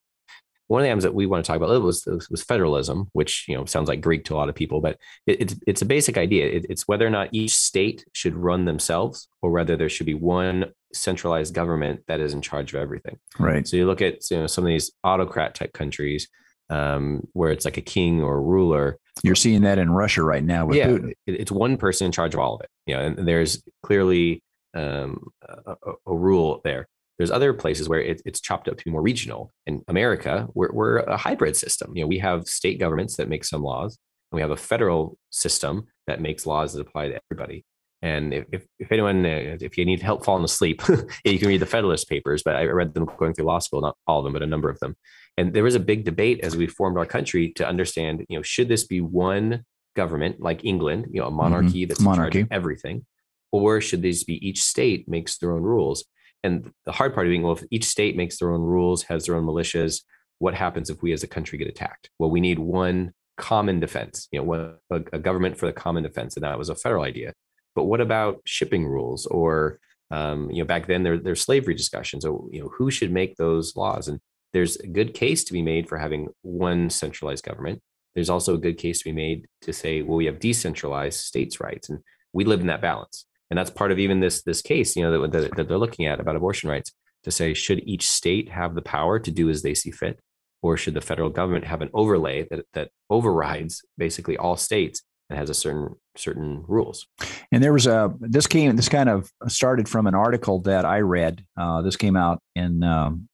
one 0.72 0.80
of 0.80 0.84
the 0.84 0.90
items 0.90 1.04
that 1.04 1.14
we 1.14 1.26
want 1.26 1.44
to 1.44 1.46
talk 1.46 1.58
about 1.58 1.82
was, 1.82 2.06
was 2.30 2.42
federalism, 2.42 3.10
which 3.12 3.44
you 3.46 3.54
know 3.54 3.66
sounds 3.66 3.88
like 3.88 4.00
Greek 4.00 4.24
to 4.24 4.34
a 4.34 4.36
lot 4.36 4.48
of 4.48 4.54
people, 4.54 4.80
but 4.80 4.96
it, 5.26 5.38
it's 5.42 5.54
it's 5.66 5.82
a 5.82 5.84
basic 5.86 6.16
idea. 6.16 6.46
It, 6.46 6.64
it's 6.70 6.88
whether 6.88 7.06
or 7.06 7.10
not 7.10 7.28
each 7.32 7.54
state 7.54 8.06
should 8.14 8.34
run 8.34 8.64
themselves, 8.64 9.28
or 9.42 9.50
whether 9.50 9.76
there 9.76 9.90
should 9.90 10.06
be 10.06 10.14
one 10.14 10.72
centralized 10.94 11.52
government 11.52 12.00
that 12.08 12.20
is 12.20 12.32
in 12.32 12.40
charge 12.40 12.72
of 12.72 12.80
everything. 12.80 13.18
Right. 13.38 13.68
So 13.68 13.76
you 13.76 13.86
look 13.86 14.00
at 14.00 14.30
you 14.30 14.38
know 14.38 14.46
some 14.46 14.64
of 14.64 14.68
these 14.68 14.90
autocrat 15.04 15.54
type 15.54 15.74
countries 15.74 16.26
um, 16.70 17.28
where 17.34 17.52
it's 17.52 17.66
like 17.66 17.76
a 17.76 17.82
king 17.82 18.22
or 18.22 18.36
a 18.36 18.40
ruler. 18.40 18.98
You're 19.22 19.34
seeing 19.34 19.62
that 19.62 19.76
in 19.76 19.90
Russia 19.90 20.22
right 20.22 20.42
now 20.42 20.64
with 20.64 20.78
yeah, 20.78 20.88
Putin. 20.88 21.12
It's 21.26 21.52
one 21.52 21.76
person 21.76 22.06
in 22.06 22.12
charge 22.12 22.32
of 22.32 22.40
all 22.40 22.54
of 22.54 22.62
it. 22.62 22.70
You 22.86 22.96
know, 22.96 23.02
and 23.02 23.28
there's 23.28 23.62
clearly 23.82 24.42
um, 24.72 25.28
a, 25.46 25.76
a, 26.06 26.14
rule 26.14 26.62
there. 26.64 26.88
There's 27.22 27.30
other 27.30 27.52
places 27.52 27.88
where 27.88 28.00
it, 28.00 28.20
it's 28.24 28.40
chopped 28.40 28.66
up 28.66 28.76
to 28.76 28.84
be 28.84 28.90
more 28.90 29.00
regional. 29.00 29.52
In 29.64 29.84
America, 29.86 30.48
we're, 30.54 30.72
we're 30.72 30.96
a 30.96 31.16
hybrid 31.16 31.56
system. 31.56 31.92
You 31.94 32.02
know, 32.02 32.08
we 32.08 32.18
have 32.18 32.48
state 32.48 32.80
governments 32.80 33.14
that 33.14 33.28
make 33.28 33.44
some 33.44 33.62
laws, 33.62 33.96
and 34.32 34.36
we 34.36 34.42
have 34.42 34.50
a 34.50 34.56
federal 34.56 35.16
system 35.30 35.86
that 36.08 36.20
makes 36.20 36.46
laws 36.46 36.72
that 36.72 36.80
apply 36.80 37.10
to 37.10 37.20
everybody. 37.30 37.64
And 38.02 38.34
if, 38.34 38.46
if, 38.50 38.66
if 38.80 38.90
anyone, 38.90 39.24
uh, 39.24 39.56
if 39.60 39.78
you 39.78 39.84
need 39.84 40.02
help 40.02 40.24
falling 40.24 40.42
asleep, 40.42 40.82
you 41.24 41.38
can 41.38 41.46
read 41.46 41.60
the 41.60 41.66
Federalist 41.66 42.08
Papers, 42.08 42.42
but 42.42 42.56
I 42.56 42.64
read 42.64 42.92
them 42.92 43.08
going 43.16 43.34
through 43.34 43.44
law 43.44 43.60
school, 43.60 43.82
not 43.82 43.96
all 44.08 44.18
of 44.18 44.24
them, 44.24 44.32
but 44.32 44.42
a 44.42 44.46
number 44.46 44.68
of 44.68 44.80
them. 44.80 44.96
And 45.38 45.54
there 45.54 45.62
was 45.62 45.76
a 45.76 45.80
big 45.80 46.04
debate 46.04 46.40
as 46.42 46.56
we 46.56 46.66
formed 46.66 46.98
our 46.98 47.06
country 47.06 47.52
to 47.52 47.64
understand, 47.64 48.26
you 48.28 48.36
know, 48.36 48.42
should 48.42 48.66
this 48.66 48.82
be 48.82 49.00
one 49.00 49.64
government 49.94 50.40
like 50.40 50.64
England, 50.64 51.06
you 51.12 51.20
know, 51.20 51.28
a 51.28 51.30
monarchy 51.30 51.82
mm-hmm. 51.82 51.88
that's 51.88 52.00
monarchy. 52.00 52.40
in 52.40 52.46
charge 52.46 52.50
of 52.50 52.52
everything, 52.56 53.06
or 53.52 53.80
should 53.80 54.02
these 54.02 54.24
be 54.24 54.44
each 54.44 54.60
state 54.60 55.08
makes 55.08 55.38
their 55.38 55.52
own 55.52 55.62
rules? 55.62 56.04
And 56.44 56.72
the 56.84 56.92
hard 56.92 57.14
part 57.14 57.26
of 57.26 57.30
being, 57.30 57.42
well, 57.42 57.52
if 57.52 57.64
each 57.70 57.84
state 57.84 58.16
makes 58.16 58.38
their 58.38 58.52
own 58.52 58.62
rules, 58.62 59.04
has 59.04 59.26
their 59.26 59.36
own 59.36 59.44
militias, 59.44 60.02
what 60.38 60.54
happens 60.54 60.90
if 60.90 61.02
we 61.02 61.12
as 61.12 61.22
a 61.22 61.28
country 61.28 61.56
get 61.58 61.68
attacked? 61.68 62.10
Well, 62.18 62.30
we 62.30 62.40
need 62.40 62.58
one 62.58 63.12
common 63.36 63.80
defense, 63.80 64.28
you 64.32 64.42
know, 64.42 64.76
a, 64.90 64.96
a 65.12 65.18
government 65.18 65.56
for 65.56 65.66
the 65.66 65.72
common 65.72 66.02
defense. 66.02 66.36
And 66.36 66.44
that 66.44 66.58
was 66.58 66.68
a 66.68 66.74
federal 66.74 67.04
idea. 67.04 67.32
But 67.74 67.84
what 67.84 68.00
about 68.00 68.40
shipping 68.44 68.86
rules 68.86 69.26
or, 69.26 69.78
um, 70.10 70.50
you 70.50 70.58
know, 70.58 70.66
back 70.66 70.86
then 70.86 71.04
there, 71.04 71.16
there's 71.16 71.40
slavery 71.40 71.74
discussions. 71.74 72.24
So, 72.24 72.48
you 72.52 72.60
know, 72.60 72.68
who 72.68 72.90
should 72.90 73.12
make 73.12 73.36
those 73.36 73.76
laws? 73.76 74.08
And 74.08 74.18
there's 74.52 74.76
a 74.76 74.86
good 74.86 75.14
case 75.14 75.44
to 75.44 75.52
be 75.52 75.62
made 75.62 75.88
for 75.88 75.96
having 75.96 76.28
one 76.42 76.90
centralized 76.90 77.44
government. 77.44 77.80
There's 78.14 78.28
also 78.28 78.54
a 78.54 78.58
good 78.58 78.76
case 78.76 78.98
to 78.98 79.04
be 79.04 79.12
made 79.12 79.46
to 79.62 79.72
say, 79.72 80.02
well, 80.02 80.18
we 80.18 80.26
have 80.26 80.38
decentralized 80.38 81.20
states' 81.20 81.60
rights. 81.60 81.88
And 81.88 82.00
we 82.32 82.44
live 82.44 82.60
in 82.60 82.66
that 82.66 82.82
balance 82.82 83.26
and 83.52 83.58
that's 83.58 83.68
part 83.68 83.92
of 83.92 83.98
even 83.98 84.18
this 84.18 84.42
this 84.42 84.62
case 84.62 84.96
you 84.96 85.02
know 85.02 85.28
that, 85.28 85.54
that, 85.54 85.68
they're 85.68 85.76
looking 85.76 86.06
at 86.06 86.20
about 86.20 86.36
abortion 86.36 86.70
rights 86.70 86.90
to 87.24 87.30
say, 87.30 87.54
should 87.54 87.82
each 87.86 88.08
state 88.08 88.48
have 88.48 88.74
the 88.74 88.82
power 88.82 89.18
to 89.18 89.30
do 89.30 89.48
as 89.48 89.62
they 89.62 89.74
see 89.74 89.90
fit? 89.90 90.18
Or 90.62 90.76
should 90.76 90.94
the 90.94 91.00
federal 91.00 91.28
government 91.28 91.64
have 91.64 91.82
an 91.82 91.90
overlay 91.92 92.46
that, 92.50 92.66
that 92.74 92.90
overrides 93.10 93.84
basically 93.98 94.36
all 94.36 94.56
states 94.56 95.02
and 95.28 95.38
has 95.38 95.50
a 95.50 95.54
certain 95.54 95.96
certain 96.16 96.64
rules? 96.68 97.06
And 97.50 97.62
there 97.62 97.72
was 97.72 97.86
a 97.86 98.14
this 98.20 98.46
came 98.46 98.76
this 98.76 98.88
kind 98.88 99.08
of 99.08 99.30
started 99.48 99.88
from 99.88 100.06
an 100.06 100.14
article 100.14 100.60
that 100.62 100.84
I 100.84 101.00
read. 101.00 101.44
Uh, 101.56 101.82
this 101.82 101.96
came 101.96 102.16
out 102.16 102.40
in 102.54 102.84
um, 102.84 103.28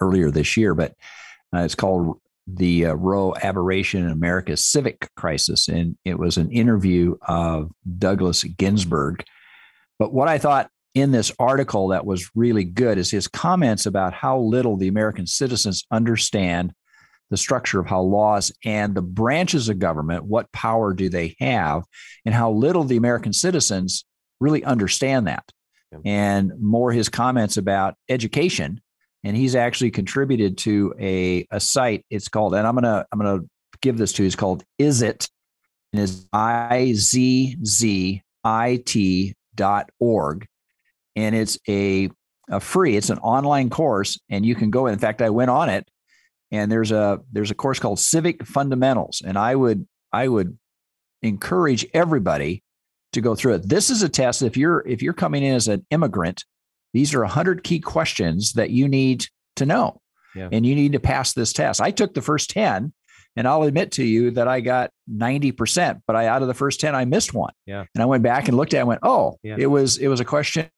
earlier 0.00 0.30
this 0.30 0.56
year, 0.56 0.74
but 0.74 0.92
uh, 1.54 1.60
it's 1.60 1.74
called 1.74 2.18
the 2.46 2.86
uh, 2.86 2.94
Roe 2.94 3.34
aberration 3.42 4.04
in 4.04 4.10
America's 4.10 4.64
civic 4.64 5.10
crisis, 5.16 5.68
and 5.68 5.98
it 6.06 6.18
was 6.18 6.38
an 6.38 6.50
interview 6.50 7.16
of 7.22 7.70
Douglas 7.98 8.44
Ginsburg. 8.44 9.24
But 9.98 10.12
what 10.12 10.28
I 10.28 10.38
thought 10.38 10.70
in 10.94 11.10
this 11.10 11.32
article 11.38 11.88
that 11.88 12.06
was 12.06 12.30
really 12.34 12.64
good 12.64 12.98
is 12.98 13.10
his 13.10 13.28
comments 13.28 13.86
about 13.86 14.14
how 14.14 14.38
little 14.38 14.76
the 14.76 14.88
American 14.88 15.26
citizens 15.26 15.84
understand 15.90 16.72
the 17.28 17.36
structure 17.36 17.80
of 17.80 17.86
how 17.86 18.00
laws 18.00 18.52
and 18.64 18.94
the 18.94 19.02
branches 19.02 19.68
of 19.68 19.78
government, 19.78 20.24
what 20.24 20.50
power 20.52 20.94
do 20.94 21.08
they 21.08 21.34
have, 21.40 21.82
and 22.24 22.34
how 22.34 22.52
little 22.52 22.84
the 22.84 22.96
American 22.96 23.32
citizens 23.32 24.04
really 24.40 24.62
understand 24.64 25.26
that. 25.26 25.44
Yeah. 25.92 25.98
And 26.04 26.52
more 26.60 26.92
his 26.92 27.08
comments 27.08 27.56
about 27.56 27.94
education 28.08 28.80
and 29.26 29.36
he's 29.36 29.56
actually 29.56 29.90
contributed 29.90 30.56
to 30.56 30.94
a, 31.00 31.46
a 31.50 31.58
site. 31.58 32.06
It's 32.10 32.28
called, 32.28 32.54
and 32.54 32.64
I'm 32.64 32.74
gonna 32.74 33.04
I'm 33.10 33.18
gonna 33.18 33.40
give 33.80 33.98
this 33.98 34.12
to 34.14 34.22
you. 34.22 34.26
It's 34.28 34.36
called 34.36 34.62
Is 34.78 35.02
It, 35.02 35.28
and 35.92 36.00
is 36.00 36.28
I 36.32 36.92
Z 36.94 37.56
Z 37.64 38.22
I 38.44 38.82
T 38.84 39.34
org, 39.98 40.46
and 41.14 41.34
it's 41.34 41.58
a 41.68 42.10
a 42.48 42.60
free. 42.60 42.96
It's 42.96 43.10
an 43.10 43.18
online 43.18 43.70
course, 43.70 44.20
and 44.28 44.46
you 44.46 44.54
can 44.54 44.70
go. 44.70 44.86
In 44.86 44.98
fact, 44.98 45.22
I 45.22 45.30
went 45.30 45.50
on 45.50 45.68
it, 45.68 45.88
and 46.50 46.70
there's 46.70 46.92
a 46.92 47.20
there's 47.32 47.50
a 47.50 47.56
course 47.56 47.78
called 47.78 47.98
Civic 47.98 48.46
Fundamentals, 48.46 49.22
and 49.24 49.38
I 49.38 49.54
would 49.54 49.86
I 50.12 50.28
would 50.28 50.56
encourage 51.22 51.86
everybody 51.92 52.62
to 53.12 53.20
go 53.20 53.34
through 53.34 53.54
it. 53.54 53.68
This 53.68 53.90
is 53.90 54.02
a 54.02 54.08
test. 54.08 54.42
If 54.42 54.56
you're 54.56 54.86
if 54.86 55.02
you're 55.02 55.12
coming 55.12 55.42
in 55.42 55.54
as 55.54 55.68
an 55.68 55.86
immigrant 55.90 56.44
these 56.96 57.14
are 57.14 57.20
100 57.20 57.62
key 57.62 57.78
questions 57.78 58.54
that 58.54 58.70
you 58.70 58.88
need 58.88 59.26
to 59.56 59.66
know. 59.66 60.00
Yeah. 60.34 60.48
And 60.50 60.64
you 60.64 60.74
need 60.74 60.92
to 60.92 60.98
pass 60.98 61.34
this 61.34 61.52
test. 61.52 61.78
I 61.78 61.90
took 61.90 62.14
the 62.14 62.22
first 62.22 62.48
10 62.48 62.90
and 63.36 63.46
I'll 63.46 63.62
admit 63.62 63.92
to 63.92 64.04
you 64.04 64.30
that 64.32 64.48
I 64.48 64.60
got 64.60 64.90
90%, 65.10 66.00
but 66.06 66.16
I 66.16 66.26
out 66.26 66.42
of 66.42 66.48
the 66.48 66.54
first 66.54 66.80
10 66.80 66.94
I 66.94 67.04
missed 67.04 67.34
one. 67.34 67.52
Yeah. 67.66 67.84
And 67.94 68.02
I 68.02 68.06
went 68.06 68.22
back 68.22 68.48
and 68.48 68.56
looked 68.56 68.74
at 68.74 68.78
it 68.78 68.80
and 68.80 68.88
went, 68.88 69.00
"Oh, 69.02 69.38
yeah. 69.42 69.56
it 69.58 69.66
was 69.66 69.98
it 69.98 70.08
was 70.08 70.20
a 70.20 70.24
question 70.24 70.68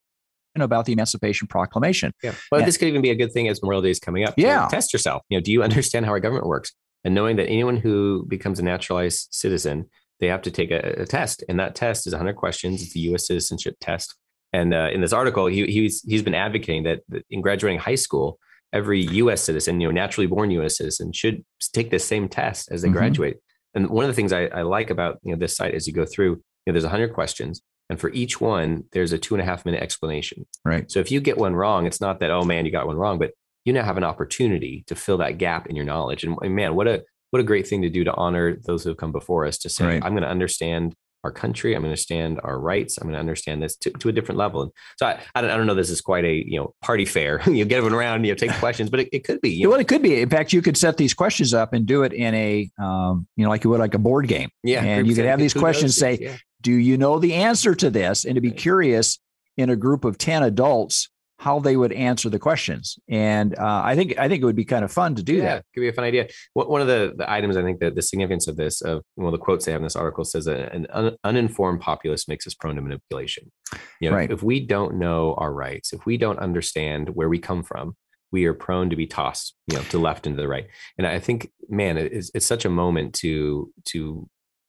about 0.57 0.85
the 0.85 0.93
Emancipation 0.93 1.47
Proclamation." 1.47 2.13
Yeah. 2.23 2.35
Well, 2.51 2.61
and, 2.61 2.69
this 2.69 2.77
could 2.77 2.89
even 2.89 3.03
be 3.03 3.11
a 3.11 3.15
good 3.15 3.33
thing 3.33 3.49
as 3.49 3.63
Memorial 3.63 3.83
Day 3.83 3.91
is 3.91 4.01
coming 4.01 4.25
up. 4.25 4.35
Yeah. 4.37 4.67
Test 4.69 4.93
yourself. 4.93 5.23
You 5.29 5.39
know, 5.39 5.43
do 5.43 5.53
you 5.53 5.63
understand 5.63 6.05
how 6.05 6.13
our 6.13 6.21
government 6.21 6.47
works? 6.47 6.73
And 7.05 7.15
knowing 7.15 7.37
that 7.37 7.47
anyone 7.47 7.77
who 7.77 8.27
becomes 8.27 8.59
a 8.59 8.65
naturalized 8.65 9.29
citizen, 9.31 9.89
they 10.19 10.27
have 10.27 10.43
to 10.43 10.51
take 10.51 10.73
a, 10.73 11.03
a 11.03 11.07
test, 11.07 11.45
and 11.49 11.61
that 11.61 11.77
test 11.77 12.07
is 12.07 12.13
100 12.13 12.35
questions. 12.35 12.83
It's 12.83 12.97
a 12.97 12.99
U.S. 13.01 13.29
citizenship 13.29 13.77
test. 13.81 14.17
And 14.53 14.75
uh, 14.75 14.89
in 14.93 15.01
this 15.01 15.13
article, 15.13 15.47
he, 15.47 15.67
he's 15.67 16.03
he's 16.03 16.23
been 16.23 16.35
advocating 16.35 16.85
that 16.85 17.01
in 17.31 17.41
graduating 17.41 17.79
high 17.79 17.95
school, 17.95 18.39
every 18.73 19.03
U.S. 19.03 19.43
citizen, 19.43 19.81
you 19.81 19.89
know, 19.89 19.93
naturally 19.93 20.27
born 20.27 20.51
U.S. 20.53 20.77
citizen, 20.77 21.13
should 21.13 21.45
take 21.73 21.91
the 21.91 21.99
same 21.99 22.29
test 22.29 22.71
as 22.71 22.83
they 22.83 22.89
mm-hmm. 22.89 22.97
graduate. 22.97 23.37
And 23.75 23.89
one 23.91 24.05
of 24.05 24.09
the 24.09 24.15
things 24.15 24.33
I, 24.33 24.47
I, 24.47 24.63
like 24.63 24.91
about 24.91 25.19
you 25.23 25.33
know 25.33 25.39
this 25.39 25.57
site 25.57 25.75
as 25.75 25.87
you 25.87 25.93
go 25.93 26.05
through, 26.05 26.31
you 26.31 26.43
know, 26.67 26.73
there's 26.73 26.85
hundred 26.85 27.13
questions, 27.13 27.63
and 27.91 28.01
for 28.01 28.11
each 28.11 28.41
one, 28.41 28.85
there's 28.93 29.13
a 29.13 29.19
two 29.19 29.35
and 29.35 29.43
a 29.43 29.45
half 29.45 29.65
minute 29.65 29.83
explanation. 29.83 30.47
Right. 30.65 30.91
So 30.91 31.01
if 31.01 31.11
you 31.11 31.21
get 31.21 31.39
one 31.39 31.55
wrong, 31.55 31.87
it's 31.87 32.01
not 32.01 32.21
that 32.21 32.31
oh 32.31 32.45
man, 32.45 32.67
you 32.67 32.73
got 32.73 32.87
one 32.87 32.97
wrong, 32.97 33.19
but 33.19 33.33
you 33.65 33.73
now 33.73 33.85
have 33.85 33.99
an 33.99 34.05
opportunity 34.05 34.85
to 34.87 34.95
fill 34.95 35.19
that 35.19 35.39
gap 35.39 35.67
in 35.67 35.77
your 35.77 35.85
knowledge. 35.85 36.25
And 36.25 36.37
man, 36.55 36.75
what 36.75 36.89
a 36.89 37.05
what 37.31 37.41
a 37.41 37.45
great 37.45 37.67
thing 37.67 37.83
to 37.83 37.91
do 37.91 38.05
to 38.05 38.15
honor 38.15 38.57
those 38.65 38.83
who 38.83 38.91
have 38.91 38.97
come 38.97 39.13
before 39.13 39.45
us 39.45 39.59
to 39.59 39.69
say, 39.69 39.85
right. 39.85 40.05
I'm 40.05 40.13
going 40.13 40.23
to 40.23 40.31
understand 40.31 40.95
our 41.25 41.33
country. 41.33 41.75
I'm 41.75 41.83
going 41.83 41.89
to 41.89 41.91
understand 41.91 42.41
our 42.45 42.59
rights. 42.59 42.99
I'm 42.99 43.05
going 43.05 43.15
to 43.15 43.21
understand 43.21 43.63
this 43.63 43.77
to, 43.77 43.91
to 43.91 44.09
a 44.09 44.13
different 44.13 44.39
level. 44.39 44.63
And 44.63 44.73
so 44.97 45.07
I, 45.07 45.21
I 45.35 45.41
don't, 45.41 45.51
I 45.51 45.57
don't 45.57 45.67
know. 45.67 45.75
This 45.75 45.91
is 45.91 46.01
quite 46.01 46.25
a 46.25 46.33
you 46.33 46.59
know 46.59 46.75
party 46.83 47.05
fair. 47.05 47.41
you 47.51 47.65
get 47.65 47.79
everyone 47.79 47.99
around, 47.99 48.25
you 48.25 48.33
know, 48.33 48.37
take 48.37 48.53
questions, 48.59 48.91
but 48.91 49.01
it, 49.01 49.09
it 49.13 49.25
could 49.25 49.41
be. 49.41 49.51
You 49.51 49.65
know. 49.65 49.71
Well, 49.71 49.81
it 49.81 49.89
could 49.89 50.03
be. 50.03 50.21
In 50.21 50.29
fact, 50.29 50.53
you 50.53 50.63
could 50.63 50.77
set 50.77 50.97
these 50.97 51.15
questions 51.15 51.55
up 51.55 51.73
and 51.73 51.87
do 51.87 52.03
it 52.03 52.13
in 52.13 52.35
a 52.35 52.71
um, 52.79 53.27
you 53.37 53.45
know 53.45 53.51
like 53.51 53.65
you 53.65 53.71
would 53.71 53.81
like 53.81 53.95
a 53.95 53.99
board 53.99 54.29
game. 54.29 54.51
Yeah, 54.63 54.83
and 54.83 55.07
you 55.07 55.15
could 55.15 55.27
have 55.27 55.39
these 55.39 55.55
questions 55.55 55.97
say, 55.97 56.19
yeah. 56.21 56.37
"Do 56.63 56.73
you 56.73 56.97
know 56.97 57.19
the 57.19 57.35
answer 57.35 57.75
to 57.75 57.91
this?" 57.91 58.25
And 58.25 58.35
to 58.35 58.41
be 58.41 58.51
curious 58.51 59.19
in 59.57 59.71
a 59.71 59.77
group 59.77 60.05
of 60.05 60.19
ten 60.19 60.43
adults 60.43 61.09
how 61.39 61.61
they 61.61 61.77
would 61.77 61.93
answer 61.93 62.29
the 62.29 62.39
questions. 62.39 62.99
And 63.09 63.57
uh, 63.57 63.83
I 63.85 63.95
think 63.95 64.19
I 64.19 64.29
think 64.29 64.43
it 64.43 64.45
would 64.45 64.57
be 64.57 64.65
kind 64.65 64.85
of 64.85 64.93
fun 64.93 65.15
to 65.15 65.23
do 65.23 65.37
yeah, 65.37 65.43
that. 65.43 65.65
Could 65.73 65.83
be 65.83 65.89
a 65.89 65.93
fun 65.93 66.05
idea. 66.05 66.29
One 66.55 66.81
of 66.81 66.89
the, 66.89 67.15
the 67.17 67.31
items 67.31 67.57
I 67.57 67.63
think 67.63 67.79
that 67.79 67.95
the 67.95 68.03
significance 68.03 68.49
of 68.49 68.57
this, 68.57 68.81
of 68.81 69.03
one 69.15 69.33
of 69.33 69.33
the 69.33 69.45
quotes 69.45 69.65
they 69.65 69.73
have 69.73 69.81
in 69.81 69.85
this 69.85 69.97
article 69.97 70.25
says 70.25 70.49
an 70.49 70.89
un, 70.91 71.17
uninformed 71.23 71.81
populace 71.81 72.27
makes 72.27 72.47
us 72.47 72.55
prone 72.55 72.75
to 72.75 72.83
manipulation. 72.83 73.53
You 74.01 74.11
know, 74.11 74.17
right. 74.17 74.31
if 74.31 74.43
we 74.43 74.59
don't 74.67 74.97
know 74.97 75.35
our 75.35 75.53
rights, 75.53 75.93
if 75.93 76.05
we 76.07 76.17
don't 76.17 76.41
understand 76.41 77.11
where 77.11 77.29
we 77.29 77.39
come 77.39 77.63
from, 77.63 77.97
we 78.33 78.45
are 78.47 78.55
prone 78.55 78.91
to 78.91 78.97
be 78.97 79.07
tossed, 79.07 79.55
you 79.69 79.77
know, 79.77 79.83
to 79.85 79.99
left 79.99 80.27
and 80.27 80.37
to 80.37 80.43
the 80.43 80.49
right. 80.49 80.67
And 80.99 81.07
I 81.07 81.21
think, 81.21 81.51
man, 81.69 81.99
it's, 81.99 82.33
it's 82.35 82.47
such 82.47 82.65
a 82.65 82.71
moment 82.71 83.15
to 83.17 83.73
to 83.87 84.29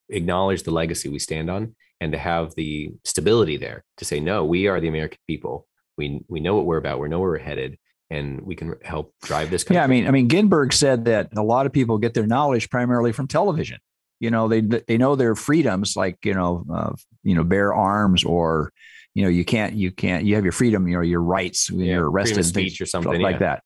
acknowledge 0.09 0.63
the 0.63 0.71
legacy 0.71 1.09
we 1.09 1.19
stand 1.19 1.49
on 1.49 1.75
and 1.99 2.11
to 2.11 2.17
have 2.17 2.53
the 2.55 2.91
stability 3.03 3.57
there 3.57 3.83
to 3.97 4.05
say, 4.05 4.19
no, 4.19 4.45
we 4.45 4.67
are 4.67 4.79
the 4.79 4.87
American 4.87 5.19
people 5.27 5.67
we 5.99 6.21
we 6.29 6.39
know 6.39 6.55
what 6.55 6.65
we're 6.65 6.77
about. 6.77 6.99
We 6.99 7.09
know 7.09 7.19
where 7.19 7.31
we're 7.31 7.37
headed, 7.37 7.77
and 8.09 8.41
we 8.41 8.55
can 8.55 8.75
help 8.83 9.13
drive 9.21 9.51
this. 9.51 9.63
Country. 9.63 9.75
Yeah, 9.75 9.83
I 9.83 9.87
mean, 9.87 10.07
I 10.07 10.11
mean, 10.11 10.27
Ginsburg 10.27 10.73
said 10.73 11.05
that 11.05 11.29
a 11.37 11.43
lot 11.43 11.65
of 11.65 11.73
people 11.73 11.97
get 11.97 12.13
their 12.13 12.25
knowledge 12.25 12.69
primarily 12.69 13.11
from 13.11 13.27
television. 13.27 13.79
You 14.19 14.31
know, 14.31 14.47
they 14.47 14.61
they 14.61 14.97
know 14.97 15.15
their 15.15 15.35
freedoms, 15.35 15.95
like 15.95 16.17
you 16.23 16.33
know, 16.33 16.65
uh, 16.73 16.93
you 17.23 17.35
know, 17.35 17.43
bear 17.43 17.73
arms 17.73 18.23
or 18.23 18.71
you 19.13 19.23
know, 19.23 19.29
you 19.29 19.43
can't 19.43 19.73
you 19.73 19.91
can't 19.91 20.23
you 20.23 20.35
have 20.35 20.45
your 20.45 20.53
freedom, 20.53 20.87
you 20.87 20.95
know, 20.95 21.01
your 21.01 21.21
rights 21.21 21.69
when 21.69 21.81
yeah, 21.81 21.95
you're 21.95 22.09
arrested, 22.09 22.43
speech 22.45 22.79
or 22.79 22.85
something 22.85 23.21
like 23.21 23.35
yeah. 23.35 23.39
that. 23.39 23.63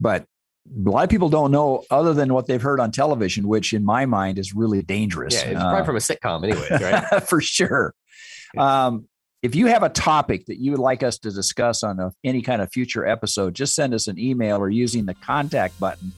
But 0.00 0.24
a 0.86 0.90
lot 0.90 1.04
of 1.04 1.10
people 1.10 1.28
don't 1.28 1.52
know 1.52 1.84
other 1.90 2.12
than 2.12 2.34
what 2.34 2.46
they've 2.46 2.60
heard 2.60 2.80
on 2.80 2.90
television, 2.90 3.46
which 3.46 3.72
in 3.72 3.84
my 3.84 4.04
mind 4.04 4.38
is 4.38 4.54
really 4.54 4.82
dangerous. 4.82 5.34
Yeah, 5.34 5.50
it's 5.50 5.60
uh, 5.60 5.70
probably 5.70 5.86
from 5.86 5.96
a 5.96 6.00
sitcom 6.00 6.44
anyway, 6.44 6.68
right? 6.70 7.22
for 7.28 7.40
sure. 7.40 7.94
Um, 8.56 9.06
if 9.42 9.54
you 9.54 9.66
have 9.66 9.84
a 9.84 9.88
topic 9.88 10.44
that 10.46 10.58
you 10.58 10.72
would 10.72 10.80
like 10.80 11.02
us 11.02 11.18
to 11.18 11.30
discuss 11.30 11.84
on 11.84 12.00
a, 12.00 12.12
any 12.24 12.42
kind 12.42 12.60
of 12.60 12.70
future 12.72 13.06
episode, 13.06 13.54
just 13.54 13.74
send 13.74 13.94
us 13.94 14.08
an 14.08 14.18
email 14.18 14.58
or 14.58 14.68
using 14.68 15.06
the 15.06 15.14
contact 15.14 15.78
button 15.78 16.12